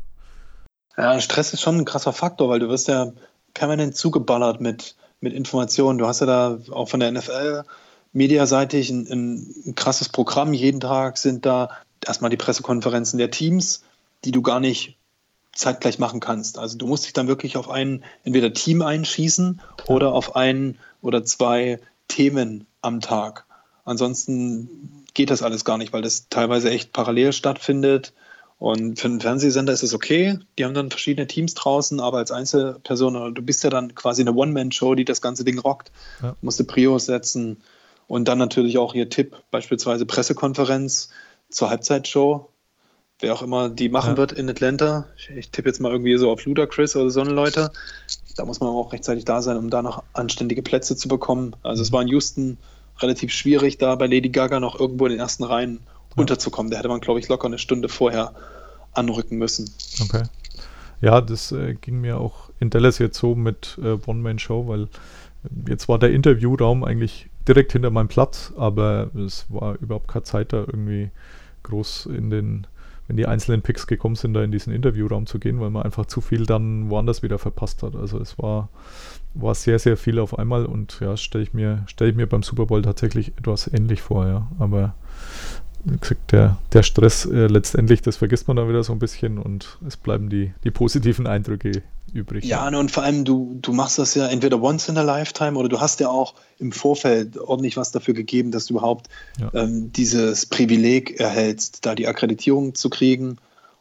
[0.97, 3.13] Ja, Stress ist schon ein krasser Faktor, weil du wirst ja
[3.55, 5.99] permanent zugeballert mit, mit Informationen.
[5.99, 7.65] Du hast ja da auch von der NFL
[8.13, 9.07] mediaseitig ein,
[9.67, 10.55] ein, krasses Programm.
[10.55, 11.71] Jeden Tag sind da
[12.05, 13.83] erstmal die Pressekonferenzen der Teams,
[14.25, 14.95] die du gar nicht
[15.57, 16.59] zeitgleich machen kannst.
[16.59, 21.25] Also du musst dich dann wirklich auf ein entweder Team einschießen oder auf ein oder
[21.25, 23.47] zwei Themen am Tag.
[23.85, 28.13] Ansonsten geht das alles gar nicht, weil das teilweise echt parallel stattfindet.
[28.59, 30.39] Und für einen Fernsehsender ist es okay.
[30.59, 34.33] Die haben dann verschiedene Teams draußen, aber als Einzelperson, du bist ja dann quasi eine
[34.33, 35.93] One-Man-Show, die das ganze Ding rockt.
[36.23, 36.37] Ja.
[36.41, 37.63] Musste Prios setzen.
[38.09, 41.11] Und dann natürlich auch ihr Tipp, beispielsweise Pressekonferenz
[41.51, 42.49] zur Halbzeitshow.
[43.21, 44.17] Wer auch immer die machen Ja.
[44.19, 45.07] wird in Atlanta.
[45.17, 47.71] Ich, ich tippe jetzt mal irgendwie so auf Ludacris oder so eine Leute.
[48.37, 51.57] Da muss man auch rechtzeitig da sein, um da noch anständige Plätze zu bekommen.
[51.62, 52.59] Also es war in Houston
[52.99, 55.81] relativ schwierig, da bei Lady Gaga noch irgendwo in den ersten Reihen
[56.14, 56.71] unterzukommen.
[56.71, 58.33] Da hätte man, glaube ich, locker eine Stunde vorher
[58.93, 59.71] anrücken müssen.
[60.03, 60.25] Okay.
[61.01, 64.89] Ja, das äh, ging mir auch in Dallas jetzt so mit äh, One-Man-Show, weil
[65.69, 70.53] jetzt war der Interviewraum eigentlich direkt hinter meinem Platz, aber es war überhaupt keine Zeit
[70.53, 71.11] da irgendwie
[71.64, 72.67] groß in den,
[73.09, 76.07] wenn die einzelnen Picks gekommen sind, da in diesen Interviewraum zu gehen, weil man einfach
[76.07, 77.95] zu viel dann woanders wieder verpasst hat.
[77.95, 78.69] Also es war,
[79.35, 82.43] war sehr, sehr viel auf einmal und ja, stelle ich mir, stelle ich mir beim
[82.43, 84.49] Super Bowl tatsächlich etwas ähnlich vor, ja.
[84.59, 84.95] Aber
[85.87, 89.39] wie gesagt, der, der Stress äh, letztendlich, das vergisst man dann wieder so ein bisschen
[89.39, 91.82] und es bleiben die, die positiven Eindrücke
[92.12, 92.45] übrig.
[92.45, 95.68] Ja, und vor allem, du, du machst das ja entweder once in a lifetime oder
[95.68, 99.09] du hast ja auch im Vorfeld ordentlich was dafür gegeben, dass du überhaupt
[99.41, 99.51] Ja.
[99.55, 103.37] ähm, dieses Privileg erhältst, da die Akkreditierung zu kriegen.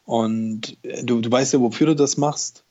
[0.05, 2.63] Und äh, du, du weißt ja, wofür du das machst.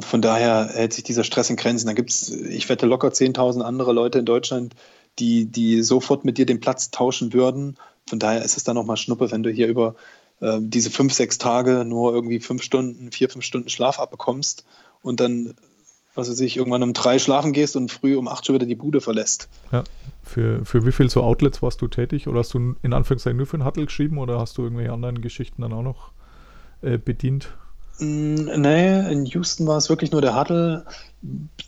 [0.00, 1.86] Von daher hält sich dieser Stress in Grenzen.
[1.86, 4.74] Da gibt es, ich wette, locker 10.000 andere Leute in Deutschland,
[5.18, 7.76] die, die sofort mit dir den Platz tauschen würden.
[8.08, 9.96] Von daher ist es dann nochmal Schnuppe, wenn du hier über
[10.40, 14.64] äh, diese fünf, sechs Tage nur irgendwie fünf Stunden, vier, fünf Stunden Schlaf abbekommst
[15.02, 15.54] und dann,
[16.14, 18.74] was weiß ich, irgendwann um drei schlafen gehst und früh um acht schon wieder die
[18.74, 19.48] Bude verlässt.
[19.72, 19.84] Ja.
[20.22, 22.28] Für, für wie viel so Outlets warst du tätig?
[22.28, 25.20] Oder hast du in Anführungszeichen nur für einen Huddle geschrieben oder hast du irgendwelche anderen
[25.20, 26.12] Geschichten dann auch noch
[26.82, 27.48] äh, bedient?
[27.98, 30.84] Mm, Nee, in Houston war es wirklich nur der Huddle.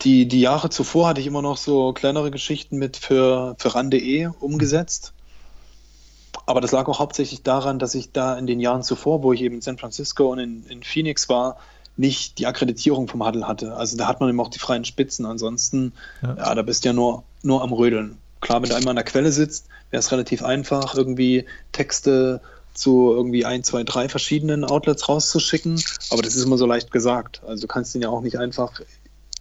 [0.02, 4.28] Die, die Jahre zuvor hatte ich immer noch so kleinere Geschichten mit für, für RAN.de
[4.40, 5.14] umgesetzt.
[6.48, 9.42] Aber das lag auch hauptsächlich daran, dass ich da in den Jahren zuvor, wo ich
[9.42, 11.58] eben in San Francisco und in, in Phoenix war,
[11.98, 13.76] nicht die Akkreditierung vom Huddle hatte.
[13.76, 15.26] Also da hat man eben auch die freien Spitzen.
[15.26, 15.92] Ansonsten,
[16.22, 16.36] Ja.
[16.38, 18.16] ja, da bist du ja nur, nur am Rödeln.
[18.40, 22.40] Klar, wenn du einmal an der Quelle sitzt, wäre es relativ einfach, irgendwie Texte
[22.72, 25.78] zu irgendwie ein, zwei, drei verschiedenen Outlets rauszuschicken.
[26.10, 27.42] Aber das ist immer so leicht gesagt.
[27.46, 28.80] Also du kannst den ja auch nicht einfach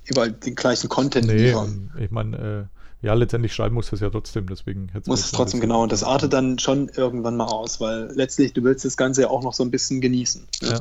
[0.04, 1.90] überall den gleichen Content Nee, liefern.
[2.00, 5.84] ich meine, äh, ja, letztendlich schreiben muss es ja trotzdem, deswegen Muss es trotzdem genau.
[5.84, 9.30] Und das artet dann schon irgendwann mal aus, weil letztlich du willst das Ganze ja
[9.30, 10.48] auch noch so ein bisschen genießen.
[10.62, 10.80] Ja.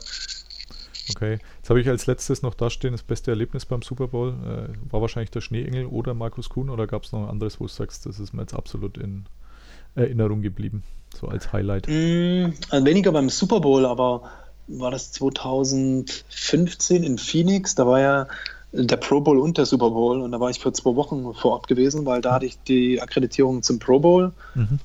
[1.11, 4.93] Okay, jetzt habe ich als letztes noch dastehen, das beste Erlebnis beim Super Bowl äh,
[4.93, 7.73] war wahrscheinlich der Schneeengel oder Markus Kuhn oder gab es noch ein anderes, wo du
[7.73, 9.27] sagst, das ist mir jetzt absolut in
[9.95, 10.83] Erinnerung geblieben?
[11.17, 11.89] so als Highlight?
[11.89, 14.23] Mm, also weniger beim Super Bowl, aber
[14.69, 17.75] war das 2015 in Phoenix?
[17.75, 18.29] Da war ja
[18.73, 21.53] der Pro Bowl und der Super Bowl und da war ich für zwei Wochen vor
[21.53, 24.33] Ort gewesen, weil da hatte ich die Akkreditierung zum Pro Bowl.
[24.55, 24.79] Mhm.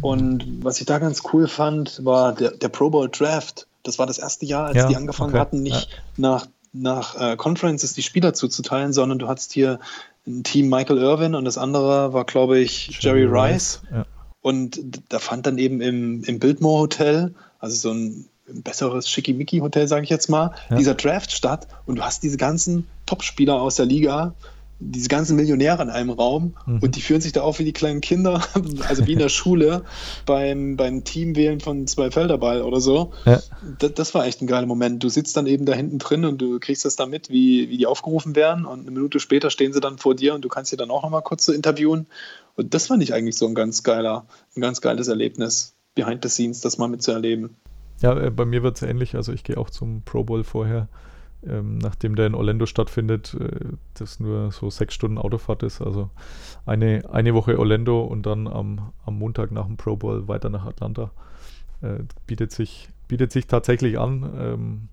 [0.00, 3.66] Und was ich da ganz cool fand, war der, der Pro Bowl Draft.
[3.82, 7.36] Das war das erste Jahr, als Ja, die angefangen okay, hatten, nicht nach, nach äh,
[7.36, 9.80] Conferences die Spieler zuzuteilen, sondern du hattest hier
[10.26, 13.82] ein Team Michael Irvin und das andere war, glaube ich, Jerry, Rice.
[13.92, 14.06] Ja.
[14.42, 20.04] Und da fand dann eben im, im Biltmore Hotel, also so ein besseres Schickimicki-Hotel, sage
[20.04, 20.76] ich jetzt mal, Ja.
[20.76, 24.34] dieser Draft statt und du hast diese ganzen Topspieler aus der Liga,
[24.82, 26.78] diese ganzen Millionäre in einem Raum Mhm.
[26.80, 28.40] und die führen sich da auf wie die kleinen Kinder,
[28.88, 29.84] also wie in der Schule
[30.24, 33.12] beim, beim Teamwählen von zwei Felderball oder so.
[33.26, 33.40] Ja.
[33.78, 35.02] Das, das war echt ein geiler Moment.
[35.04, 37.76] Du sitzt dann eben da hinten drin und du kriegst das da mit, wie, wie
[37.76, 40.70] die aufgerufen werden und eine Minute später stehen sie dann vor dir und du kannst
[40.70, 42.06] sie dann auch nochmal kurz so interviewen.
[42.56, 44.24] Und das fand ich eigentlich so ein ganz geiler,
[44.56, 47.56] ein ganz geiles Erlebnis, behind the scenes, das mal mitzuerleben.
[48.00, 49.14] Ja, äh, bei mir wird es ähnlich.
[49.14, 50.88] Also ich gehe auch zum Pro Bowl vorher,
[51.46, 55.80] ähm, nachdem der in Orlando stattfindet, äh, das nur so sechs Stunden Autofahrt ist.
[55.80, 56.10] Also
[56.66, 60.66] eine, eine Woche Orlando und dann am, am Montag nach dem Pro Bowl weiter nach
[60.66, 61.10] Atlanta.
[61.82, 64.30] Äh, bietet, sich, bietet sich tatsächlich an.
[64.38, 64.88] Ähm,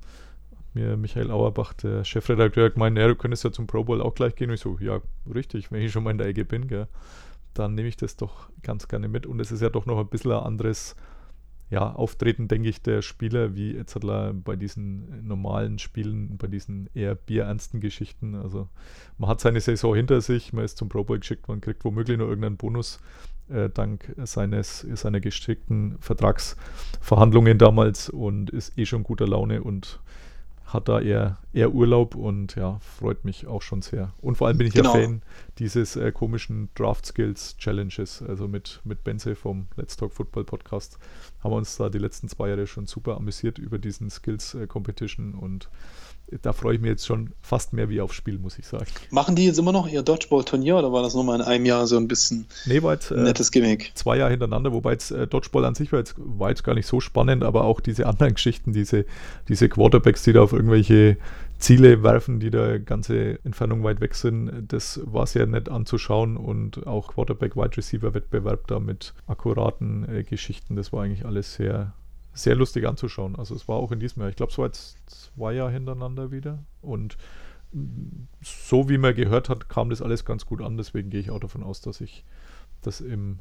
[0.73, 4.15] mir Michael Auerbach, der Chefredakteur, hat gemeint, ja, du könntest ja zum Pro Bowl auch
[4.15, 4.49] gleich gehen.
[4.49, 4.99] Und ich so, ja,
[5.33, 6.87] richtig, wenn ich schon mal in der Ecke bin, gell,
[7.53, 9.25] dann nehme ich das doch ganz gerne mit.
[9.25, 10.95] Und es ist ja doch noch ein bisschen ein anderes
[11.69, 16.47] ja, Auftreten, denke ich, der Spieler, wie jetzt hat er bei diesen normalen Spielen, bei
[16.47, 18.35] diesen eher bierernsten Geschichten.
[18.35, 18.69] Also
[19.17, 22.17] man hat seine Saison hinter sich, man ist zum Pro Bowl geschickt, man kriegt womöglich
[22.17, 22.99] noch irgendeinen Bonus
[23.49, 29.99] äh, dank seines, seiner geschickten Vertragsverhandlungen damals und ist eh schon guter Laune und
[30.67, 34.13] hat da eher, eher Urlaub und ja, freut mich auch schon sehr.
[34.21, 34.93] Und vor allem bin ich Genau.
[34.95, 35.21] ja Fan
[35.59, 40.99] dieses äh, komischen Draft Skills Challenges, also mit, mit Benze vom Let's Talk Football Podcast
[41.41, 44.67] haben wir uns da die letzten zwei Jahre schon super amüsiert über diesen Skills äh,
[44.67, 45.69] Competition und
[46.41, 48.85] da freue ich mich jetzt schon fast mehr wie aufs Spiel, muss ich sagen.
[49.11, 51.87] Machen die jetzt immer noch ihr Dodgeball-Turnier oder war das nur mal in einem Jahr
[51.87, 53.91] so ein bisschen Nee, war jetzt, ein äh, nettes Gimmick?
[53.95, 56.87] zwei Jahre hintereinander, wobei jetzt äh, Dodgeball an sich war jetzt, war jetzt gar nicht
[56.87, 59.05] so spannend, aber auch diese anderen Geschichten, diese,
[59.47, 61.17] diese Quarterbacks, die da auf irgendwelche
[61.59, 66.85] Ziele werfen, die da ganze Entfernung weit weg sind, das war sehr nett anzuschauen und
[66.85, 71.93] auch Quarterback-Wide Receiver-Wettbewerb da mit akkuraten äh, Geschichten, das war eigentlich alles sehr,
[72.37, 73.35] sehr lustig anzuschauen.
[73.35, 76.31] Also es war auch in diesem Jahr, ich glaube, es war jetzt zwei Jahre hintereinander
[76.31, 77.17] wieder und
[78.41, 81.39] so wie man gehört hat, kam das alles ganz gut an, deswegen gehe ich auch
[81.39, 82.23] davon aus, dass ich
[82.81, 83.39] das im,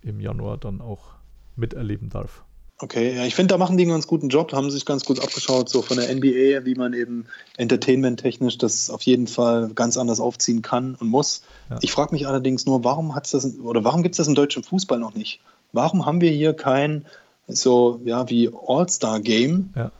[0.00, 1.10] im Januar dann auch
[1.56, 2.44] miterleben darf.
[2.78, 5.20] Okay, ja, ich finde, da machen die einen ganz guten Job, haben sich ganz gut
[5.20, 10.18] abgeschaut, so von der NBA, wie man eben entertainment-technisch das auf jeden Fall ganz anders
[10.18, 11.42] aufziehen kann und muss.
[11.70, 11.78] Ja.
[11.80, 14.64] Ich frage mich allerdings nur, warum hat's das oder warum gibt es das im deutschen
[14.64, 15.40] Fußball noch nicht?
[15.72, 17.06] Warum haben wir hier kein
[17.56, 19.90] so ja wie All-Star-Game, Ja.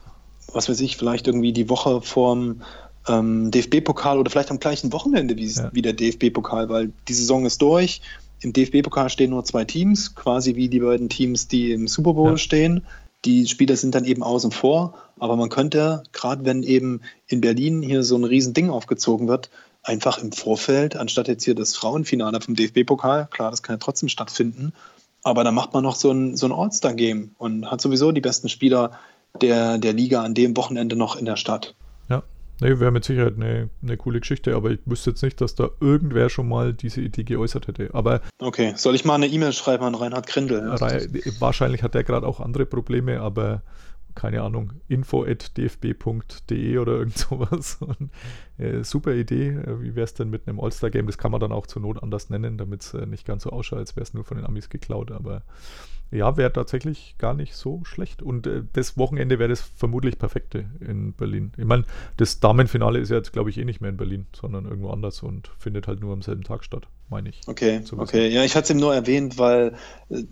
[0.53, 2.61] was weiß ich, vielleicht irgendwie die Woche vorm
[3.07, 5.69] ähm, DFB-Pokal oder vielleicht am gleichen Wochenende wie, Ja.
[5.73, 8.01] wie der DFB-Pokal, weil die Saison ist durch.
[8.39, 12.31] Im DFB-Pokal stehen nur zwei Teams, quasi wie die beiden Teams, die im Super Bowl
[12.31, 12.37] Ja.
[12.37, 12.83] stehen.
[13.25, 17.81] Die Spieler sind dann eben außen vor, aber man könnte, gerade wenn eben in Berlin
[17.81, 19.49] hier so ein Riesending aufgezogen wird,
[19.81, 24.09] einfach im Vorfeld, anstatt jetzt hier das Frauenfinale vom DFB-Pokal, klar, das kann ja trotzdem
[24.09, 24.73] stattfinden,
[25.23, 28.49] aber dann macht man noch so ein, so ein All-Star-Game und hat sowieso die besten
[28.49, 28.91] Spieler
[29.41, 31.75] der, der Liga an dem Wochenende noch in der Stadt.
[32.09, 32.21] Ja,
[32.61, 35.69] nee, wäre mit Sicherheit eine, eine coole Geschichte, aber ich wüsste jetzt nicht, dass da
[35.79, 37.89] irgendwer schon mal diese Idee geäußert hätte.
[37.93, 40.69] Aber Okay, soll ich mal eine E-Mail schreiben an Reinhard Grindel?
[40.69, 41.07] Rei-
[41.39, 43.61] wahrscheinlich hat der gerade auch andere Probleme, aber
[44.15, 47.77] keine Ahnung, info.dfb.de oder irgend sowas.
[47.79, 48.09] Und,
[48.57, 49.49] äh, super Idee.
[49.49, 51.07] Äh, Wie wäre es denn mit einem All-Star-Game?
[51.07, 53.49] Das kann man dann auch zur Not anders nennen, damit es äh, nicht ganz so
[53.49, 55.11] ausschaut, als wäre es nur von den Amis geklaut.
[55.11, 55.43] Aber
[56.13, 58.21] ja, wäre tatsächlich gar nicht so schlecht.
[58.21, 61.51] Und äh, das Wochenende wäre das vermutlich perfekte in Berlin.
[61.57, 61.85] Ich meine,
[62.17, 65.23] das Damenfinale ist ja jetzt, glaube ich, eh nicht mehr in Berlin, sondern irgendwo anders
[65.23, 67.41] und findet halt nur am selben Tag statt, meine ich.
[67.47, 68.27] Okay, okay.
[68.27, 69.75] Ja, ich hatte es eben nur erwähnt, weil
[70.09, 70.23] äh,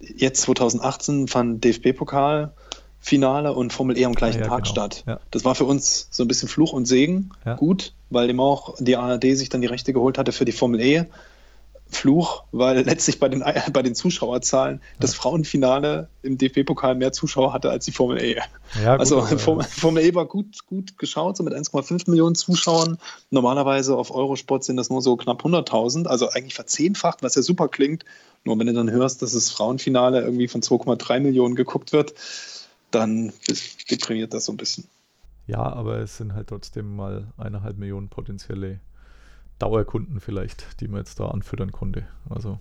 [0.00, 2.54] jetzt 2018 fand DFB-Pokal
[3.00, 4.70] Finale und Formel E am gleichen Ah, ja, Tag genau.
[4.72, 5.04] statt.
[5.06, 5.20] Ja.
[5.30, 7.30] Das war für uns so ein bisschen Fluch und Segen.
[7.46, 7.54] Ja.
[7.54, 10.80] Gut, weil eben auch die ARD sich dann die Rechte geholt hatte für die Formel
[10.80, 11.04] E.
[11.92, 13.42] Fluch, weil letztlich bei den,
[13.72, 18.34] bei den Zuschauerzahlen das Frauenfinale im DFB-Pokal mehr Zuschauer hatte als die Formel E.
[18.34, 18.42] Gut,
[18.86, 22.98] also aber- Formel, Formel E war gut, gut geschaut, so mit 1,5 Millionen Zuschauern.
[23.30, 27.66] Normalerweise auf Eurosport sind das nur so knapp 100.000, also eigentlich verzehnfacht, was ja super
[27.68, 28.04] klingt.
[28.44, 32.14] Nur wenn du dann hörst, dass das Frauenfinale irgendwie von 2,3 Millionen geguckt wird,
[32.90, 33.32] dann
[33.90, 34.84] deprimiert das so ein bisschen.
[35.46, 38.80] Ja, aber es sind halt trotzdem mal eineinhalb Millionen potenzielle
[39.58, 42.06] Dauerkunden vielleicht, die man jetzt da anfüttern konnte.
[42.28, 42.60] Also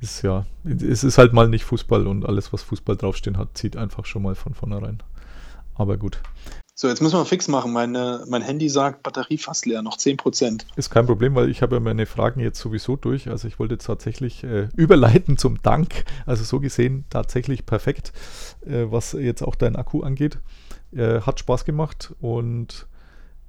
[0.00, 3.76] ist ja, es ist halt mal nicht Fußball und alles, was Fußball draufstehen hat, zieht
[3.76, 5.02] einfach schon mal von vornherein.
[5.74, 6.20] Aber gut.
[6.80, 7.74] So, jetzt müssen wir fix machen.
[7.74, 10.62] Meine, mein Handy sagt Batterie fast leer, noch 10%.
[10.76, 13.28] Ist kein Problem, weil ich habe ja meine Fragen jetzt sowieso durch.
[13.28, 16.06] Also ich wollte tatsächlich äh, überleiten zum Dank.
[16.24, 18.14] Also so gesehen tatsächlich perfekt,
[18.64, 20.38] äh, was jetzt auch dein Akku angeht.
[20.90, 22.86] Äh, hat Spaß gemacht und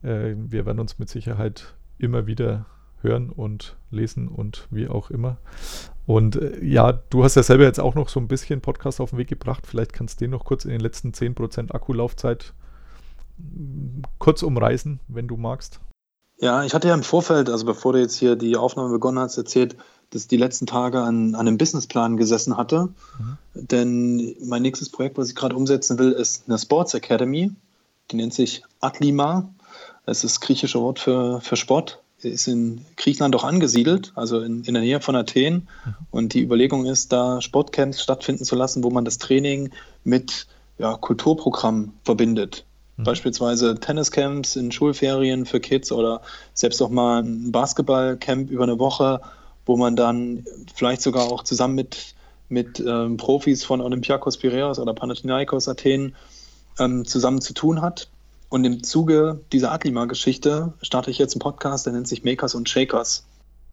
[0.03, 2.65] äh, wir werden uns mit Sicherheit immer wieder
[3.01, 5.37] hören und lesen und wie auch immer.
[6.05, 9.11] Und äh, ja, du hast ja selber jetzt auch noch so ein bisschen Podcast auf
[9.11, 9.67] den Weg gebracht.
[9.67, 12.53] Vielleicht kannst du den noch kurz in den letzten 10% Akkulaufzeit
[14.19, 15.79] kurz umreißen, wenn du magst.
[16.39, 19.37] Ja, ich hatte ja im Vorfeld, also bevor du jetzt hier die Aufnahme begonnen hast,
[19.37, 19.75] erzählt,
[20.09, 22.89] dass ich die letzten Tage an, an einem Businessplan gesessen hatte.
[23.19, 23.37] Mhm.
[23.53, 27.51] Denn mein nächstes Projekt, was ich gerade umsetzen will, ist eine Sports Academy.
[28.09, 29.49] Die nennt sich Atlima.
[30.05, 32.01] Das ist das griechische Wort für, für Sport.
[32.21, 35.67] Ist in Griechenland auch angesiedelt, also in, in der Nähe von Athen.
[35.85, 35.95] Mhm.
[36.09, 39.69] Und die Überlegung ist, da Sportcamps stattfinden zu lassen, wo man das Training
[40.03, 40.47] mit
[40.79, 42.65] ja, Kulturprogramm verbindet.
[43.01, 43.03] Mhm.
[43.03, 46.21] Beispielsweise Tenniscamps in Schulferien für Kids oder
[46.53, 49.21] selbst auch mal ein Basketballcamp über eine Woche,
[49.65, 52.15] wo man dann vielleicht sogar auch zusammen mit,
[52.49, 56.15] mit ähm, Profis von Olympiakos Piraeus oder Panathinaikos Athen
[56.79, 58.07] ähm, zusammen zu tun hat.
[58.49, 62.69] Und im Zuge dieser Atlima-Geschichte starte ich jetzt einen Podcast, der nennt sich Makers und
[62.69, 63.25] Shakers.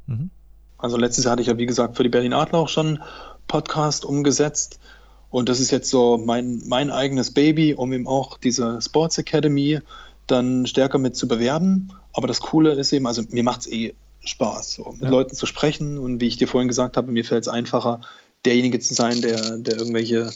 [0.06, 0.30] Mhm.
[0.78, 3.02] Also letztes Jahr hatte ich ja, wie gesagt, für die Berlin Adler auch schon
[3.48, 4.78] Podcast umgesetzt.
[5.30, 9.80] Und das ist jetzt so mein, mein eigenes Baby, um eben auch diese Sports Academy
[10.26, 11.92] dann stärker mit zu bewerben.
[12.12, 15.10] Aber das Coole ist eben, also mir macht es eh Spaß, so, mit ja.
[15.10, 15.98] Leuten zu sprechen.
[15.98, 18.00] Und wie ich dir vorhin gesagt habe, mir fällt es einfacher,
[18.44, 20.30] derjenige zu sein, der, der irgendwelche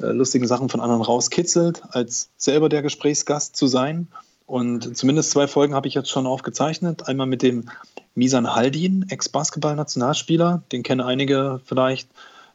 [0.00, 4.08] äh, lustigen Sachen von anderen rauskitzelt, als selber der Gesprächsgast zu sein.
[4.46, 7.08] Und zumindest zwei Folgen habe ich jetzt schon aufgezeichnet.
[7.08, 7.68] Einmal mit dem
[8.14, 10.62] Misan Haldin, Ex-Basketball-Nationalspieler.
[10.70, 12.08] Den kennen einige vielleicht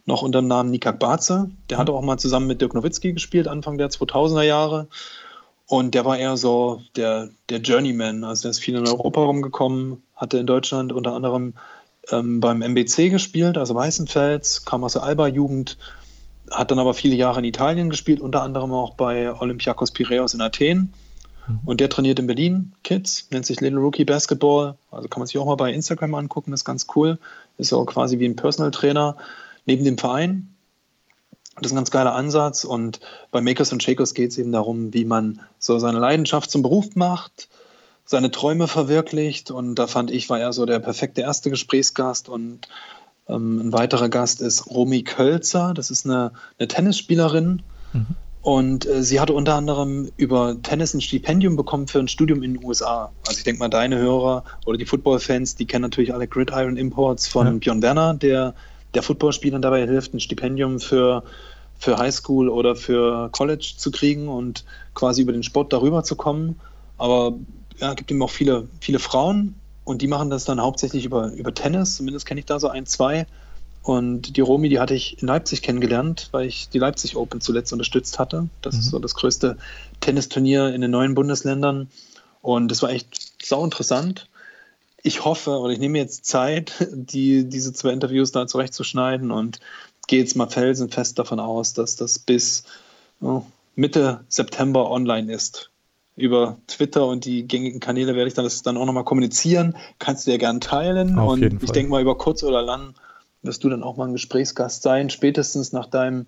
[0.05, 1.49] noch unter dem Namen Nikak Barze.
[1.69, 4.87] Der hatte auch mal zusammen mit Dirk Nowitzki gespielt, Anfang der 2000er Jahre.
[5.67, 8.23] Und der war eher so der, der Journeyman.
[8.23, 11.53] Also der ist viel in Europa rumgekommen, hatte in Deutschland unter anderem
[12.11, 15.77] ähm, beim MBC gespielt, also Weißenfels, kam aus der Alba-Jugend,
[16.49, 20.41] hat dann aber viele Jahre in Italien gespielt, unter anderem auch bei Olympiakos Piraeus in
[20.41, 20.93] Athen.
[21.47, 21.59] Mhm.
[21.65, 24.75] Und der trainiert in Berlin Kids, nennt sich Little Rookie Basketball.
[24.89, 27.17] Also kann man sich auch mal bei Instagram angucken, ist ganz cool.
[27.57, 29.15] Ist so quasi wie ein Personal Trainer
[29.65, 30.55] neben dem Verein.
[31.55, 32.63] Das ist ein ganz geiler Ansatz.
[32.63, 32.99] Und
[33.31, 36.95] bei Makers und Shakers geht es eben darum, wie man so seine Leidenschaft zum Beruf
[36.95, 37.49] macht,
[38.05, 39.51] seine Träume verwirklicht.
[39.51, 42.29] Und da fand ich, war er so der perfekte erste Gesprächsgast.
[42.29, 42.67] Und
[43.27, 45.73] ähm, ein weiterer Gast ist Romy Kölzer.
[45.73, 47.61] Das ist eine, eine Tennisspielerin.
[47.93, 48.07] Mhm.
[48.41, 52.55] Und äh, sie hatte unter anderem über Tennis ein Stipendium bekommen für ein Studium in
[52.55, 53.11] den USA.
[53.27, 57.27] Also ich denke mal, deine Hörer oder die Football-Fans, die kennen natürlich alle Gridiron Imports
[57.27, 57.53] von ja.
[57.53, 58.55] Björn Werner, der
[58.93, 61.23] der Footballspielern dabei hilft, ein Stipendium für,
[61.77, 66.59] für Highschool oder für College zu kriegen und quasi über den Sport darüber zu kommen.
[66.97, 67.33] Aber
[67.79, 71.53] ja, gibt eben auch viele, viele Frauen und die machen das dann hauptsächlich über, über
[71.53, 71.97] Tennis.
[71.97, 73.25] Zumindest kenne ich da so ein, zwei.
[73.83, 77.73] Und die Romi, die hatte ich in Leipzig kennengelernt, weil ich die Leipzig Open zuletzt
[77.73, 78.47] unterstützt hatte.
[78.61, 78.79] Das mhm.
[78.81, 79.57] ist so das größte
[80.01, 81.89] Tennisturnier in den neuen Bundesländern.
[82.41, 84.27] Und das war echt sau interessant
[85.03, 89.59] ich hoffe oder ich nehme jetzt Zeit, die, diese zwei Interviews da zurechtzuschneiden und
[90.07, 92.63] gehe jetzt mal felsenfest davon aus, dass das bis
[93.21, 93.43] oh,
[93.75, 95.69] Mitte September online ist.
[96.17, 99.77] Über Twitter und die gängigen Kanäle werde ich dann das dann auch nochmal kommunizieren.
[99.97, 101.17] Kannst du ja gern teilen.
[101.17, 102.95] Auf und ich denke mal, über kurz oder lang
[103.41, 106.27] wirst du dann auch mal ein Gesprächsgast sein, spätestens nach deinem,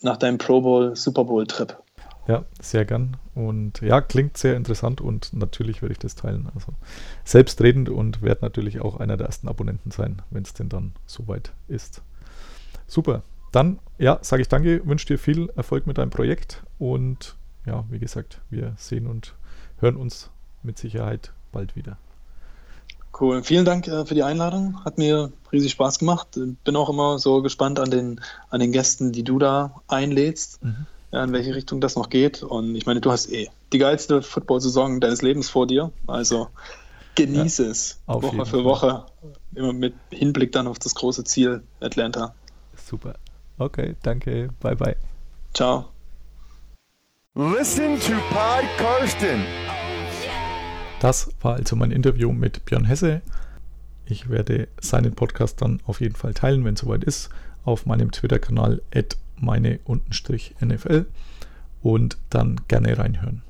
[0.00, 1.76] nach deinem Pro Bowl, Super Bowl Trip.
[2.28, 3.16] Ja, sehr gern.
[3.34, 6.48] Und ja, klingt sehr interessant und natürlich werde ich das teilen.
[6.54, 6.72] Also
[7.24, 11.52] selbstredend und werde natürlich auch einer der ersten Abonnenten sein, wenn es denn dann soweit
[11.68, 12.02] ist.
[12.86, 13.22] Super.
[13.50, 17.34] Dann, ja, sage ich danke, wünsche dir viel Erfolg mit deinem Projekt und
[17.66, 19.34] ja, wie gesagt, wir sehen und
[19.78, 20.30] hören uns
[20.62, 21.98] mit Sicherheit bald wieder.
[23.18, 23.42] Cool.
[23.42, 24.82] Vielen Dank äh, für die Einladung.
[24.84, 26.28] Hat mir riesig Spaß gemacht.
[26.64, 30.64] Bin auch immer so gespannt an den, an den Gästen, die du da einlädst.
[30.64, 32.42] Mhm in welche Richtung das noch geht.
[32.42, 35.92] Und ich meine, du hast eh die geilste Football-Saison deines Lebens vor dir.
[36.06, 36.48] Also
[37.14, 39.06] genieße ja, es Woche für Woche.
[39.54, 42.34] Immer mit Hinblick dann auf das große Ziel Atlanta.
[42.74, 43.14] Super.
[43.58, 44.48] Okay, danke.
[44.60, 44.96] Bye, bye.
[45.54, 45.86] Ciao.
[47.34, 49.44] Listen to Pod Karsten.
[51.00, 53.22] Das war also mein Interview mit Björn Hesse.
[54.06, 57.30] Ich werde seinen Podcast dann auf jeden Fall teilen, wenn es soweit ist,
[57.64, 58.82] auf meinem Twitter-Kanal
[59.42, 61.06] meine untenstrich NFL
[61.82, 63.42] und dann gerne reinhören.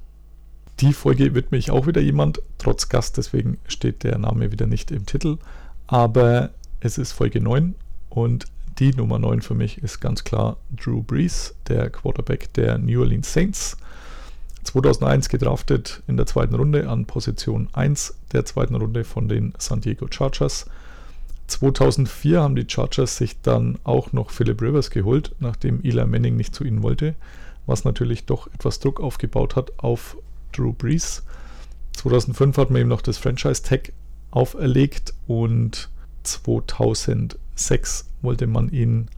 [0.80, 4.90] Die Folge widme ich auch wieder jemand, trotz Gast, deswegen steht der Name wieder nicht
[4.90, 5.38] im Titel,
[5.86, 7.74] aber es ist Folge 9
[8.08, 8.46] und
[8.78, 13.32] die Nummer 9 für mich ist ganz klar Drew Brees, der Quarterback der New Orleans
[13.32, 13.76] Saints.
[14.64, 19.80] 2001 gedraftet in der zweiten Runde an Position 1 der zweiten Runde von den San
[19.80, 20.66] Diego Chargers.
[21.52, 26.54] 2004 haben die Chargers sich dann auch noch Philip Rivers geholt, nachdem Eli Manning nicht
[26.54, 27.14] zu ihnen wollte,
[27.66, 30.16] was natürlich doch etwas Druck aufgebaut hat auf
[30.52, 31.22] Drew Brees.
[31.96, 33.92] 2005 hat man ihm noch das Franchise-Tag
[34.30, 35.90] auferlegt und
[36.22, 39.08] 2006 wollte man ihn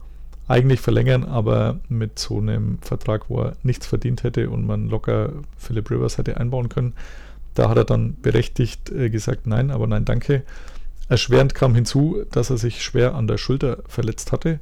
[0.47, 5.31] eigentlich verlängern, aber mit so einem Vertrag, wo er nichts verdient hätte und man locker
[5.57, 6.93] Philip Rivers hätte einbauen können.
[7.53, 10.43] Da hat er dann berechtigt äh, gesagt, nein, aber nein, danke.
[11.07, 14.59] Erschwerend kam hinzu, dass er sich schwer an der Schulter verletzt hatte.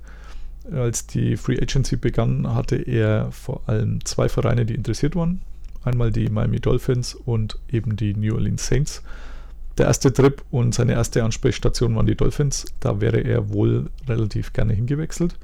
[0.71, 5.41] Als die Free Agency begann, hatte er vor allem zwei Vereine, die interessiert waren.
[5.83, 9.03] Einmal die Miami Dolphins und eben die New Orleans Saints.
[9.77, 12.65] Der erste Trip und seine erste Ansprechstation waren die Dolphins.
[12.79, 15.35] Da wäre er wohl relativ gerne hingewechselt.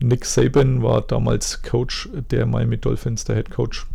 [0.00, 3.86] Nick Saban war damals Coach der Miami Dolphins, der Head Coach,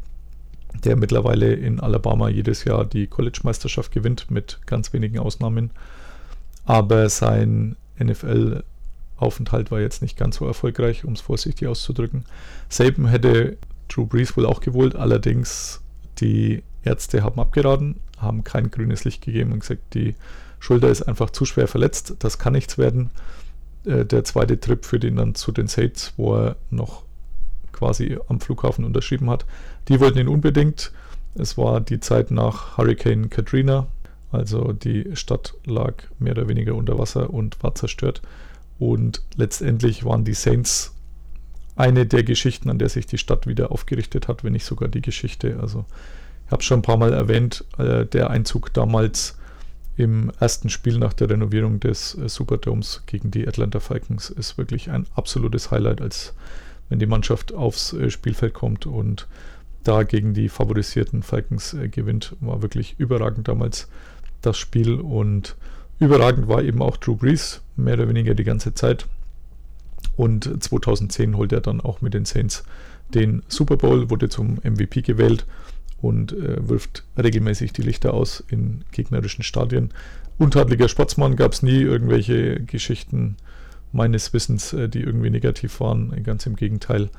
[0.86, 5.72] der mittlerweile in Alabama jedes Jahr die College-Meisterschaft gewinnt, mit ganz wenigen Ausnahmen.
[6.68, 12.26] Aber sein NFL-Aufenthalt war jetzt nicht ganz so erfolgreich, um es vorsichtig auszudrücken.
[12.68, 13.58] Saban hätte
[13.88, 15.80] Drew Brees wohl auch gewollt, allerdings
[16.20, 20.16] die Ärzte haben abgeraten, haben kein grünes Licht gegeben und gesagt, die
[20.60, 23.12] Schulter ist einfach zu schwer verletzt, das kann nichts werden.
[23.86, 27.04] Äh, der zweite Trip für den dann zu den Saints, wo er noch
[27.72, 29.46] quasi am Flughafen unterschrieben hat.
[29.88, 30.92] Die wollten ihn unbedingt.
[31.36, 33.88] Es war die Zeit nach Hurricane Katrina,
[34.32, 38.22] also die Stadt lag mehr oder weniger unter Wasser und war zerstört.
[38.80, 40.94] Und letztendlich waren die Saints
[41.76, 45.02] eine der Geschichten, an der sich die Stadt wieder aufgerichtet hat, wenn nicht sogar die
[45.02, 45.60] Geschichte.
[45.60, 45.86] Also
[46.46, 49.38] ich habe schon ein paar Mal erwähnt, äh, der Einzug damals
[49.96, 54.90] im ersten Spiel nach der Renovierung des äh, Superdomes gegen die Atlanta Falcons ist wirklich
[54.90, 56.34] ein absolutes Highlight, als
[56.90, 59.28] wenn die Mannschaft aufs äh, Spielfeld kommt und
[59.84, 62.36] da gegen die favorisierten Falcons äh, gewinnt.
[62.40, 63.88] War wirklich überragend damals
[64.42, 65.56] das Spiel und
[66.00, 69.08] überragend war eben auch Drew Brees, mehr oder weniger die ganze Zeit.
[70.16, 72.64] Und 2010 holt er dann auch mit den Saints
[73.14, 75.46] den Super Bowl, wurde zum MVP gewählt
[76.02, 79.92] und äh, wirft regelmäßig die Lichter aus in gegnerischen Stadien.
[80.38, 83.38] Untadeliger Sportsmann gab es nie irgendwelche Geschichten
[83.92, 86.22] meines Wissens, äh, die irgendwie negativ waren.
[86.24, 87.10] Ganz im Gegenteil,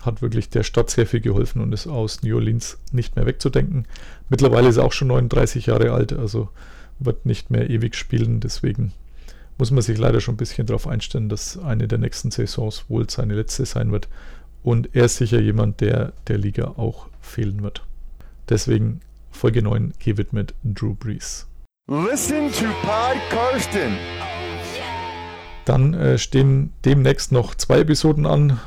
[0.00, 3.86] hat wirklich der Stadt sehr viel geholfen und ist aus New Orleans nicht mehr wegzudenken.
[4.28, 6.48] Mittlerweile ist er auch schon 39 Jahre alt, also
[6.98, 8.40] wird nicht mehr ewig spielen.
[8.40, 8.92] Deswegen
[9.58, 13.08] muss man sich leider schon ein bisschen darauf einstellen, dass eine der nächsten Saisons wohl
[13.10, 14.08] seine letzte sein wird.
[14.62, 17.84] Und er ist sicher jemand, der der Liga auch fehlen wird.
[18.48, 21.46] Deswegen Folge 9 gewidmet Drew Brees.
[21.90, 23.96] Listen to Pod Karsten.
[25.64, 28.58] Dann äh, stehen demnächst noch zwei Episoden an.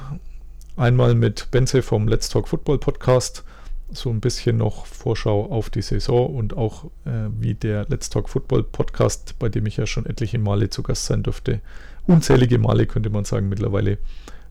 [0.77, 3.43] Einmal mit Benze vom Let's Talk Football Podcast.
[3.91, 8.29] So ein bisschen noch Vorschau auf die Saison und auch äh, wie der Let's Talk
[8.29, 11.59] Football Podcast, bei dem ich ja schon etliche Male zu Gast sein durfte,
[12.07, 13.97] unzählige Male könnte man sagen mittlerweile,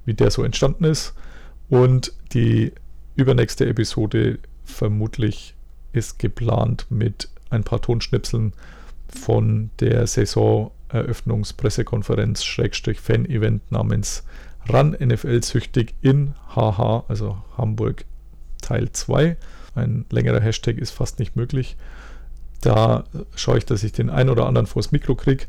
[0.05, 1.15] wie der so entstanden ist.
[1.71, 2.75] Und die
[3.17, 5.55] übernächste Episode vermutlich
[5.93, 8.53] ist geplant mit ein paar Tonschnipseln
[9.09, 14.23] von der Saisoneröffnungspressekonferenz Schrägstrich Fan-Event namens
[14.73, 18.05] Run NFL süchtig in HH, also Hamburg
[18.63, 19.37] Teil 2.
[19.75, 21.77] Ein längerer Hashtag ist fast nicht möglich.
[22.61, 23.05] Da
[23.35, 25.47] schaue ich, dass ich den ein oder anderen vors Mikro kriege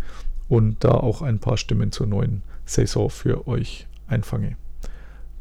[0.47, 4.55] und da auch ein paar Stimmen zur neuen Saison für euch einfange.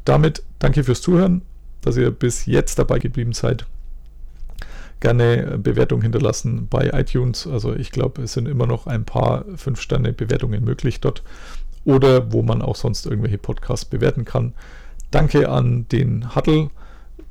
[0.05, 1.43] Damit danke fürs Zuhören
[1.81, 3.65] dass ihr bis jetzt dabei geblieben seid.
[4.99, 7.47] Gerne Bewertung hinterlassen bei iTunes.
[7.47, 11.23] Also ich glaube, es sind immer noch ein paar 5-Sterne-Bewertungen möglich dort.
[11.83, 14.53] Oder wo man auch sonst irgendwelche Podcasts bewerten kann.
[15.09, 16.69] Danke an den Huddle,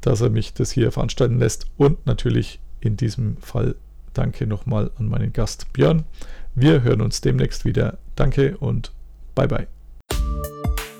[0.00, 1.66] dass er mich das hier veranstalten lässt.
[1.76, 3.76] Und natürlich in diesem Fall
[4.12, 6.04] danke nochmal an meinen Gast Björn.
[6.54, 7.98] Wir hören uns demnächst wieder.
[8.16, 8.92] Danke und
[9.34, 9.66] bye bye.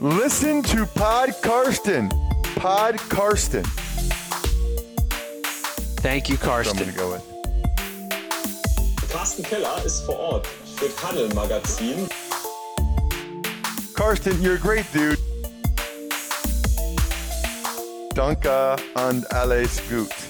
[0.01, 2.09] Listen to Pod Karsten.
[2.55, 3.63] Pod Karsten.
[6.03, 6.95] Thank you, Karsten.
[6.97, 7.17] go.
[9.13, 10.47] Carsten Keller ist vor Ort
[10.77, 12.09] für Tunnel Magazin.
[13.95, 15.19] Karsten, you're a great dude.
[18.15, 20.30] Danke and alles gut.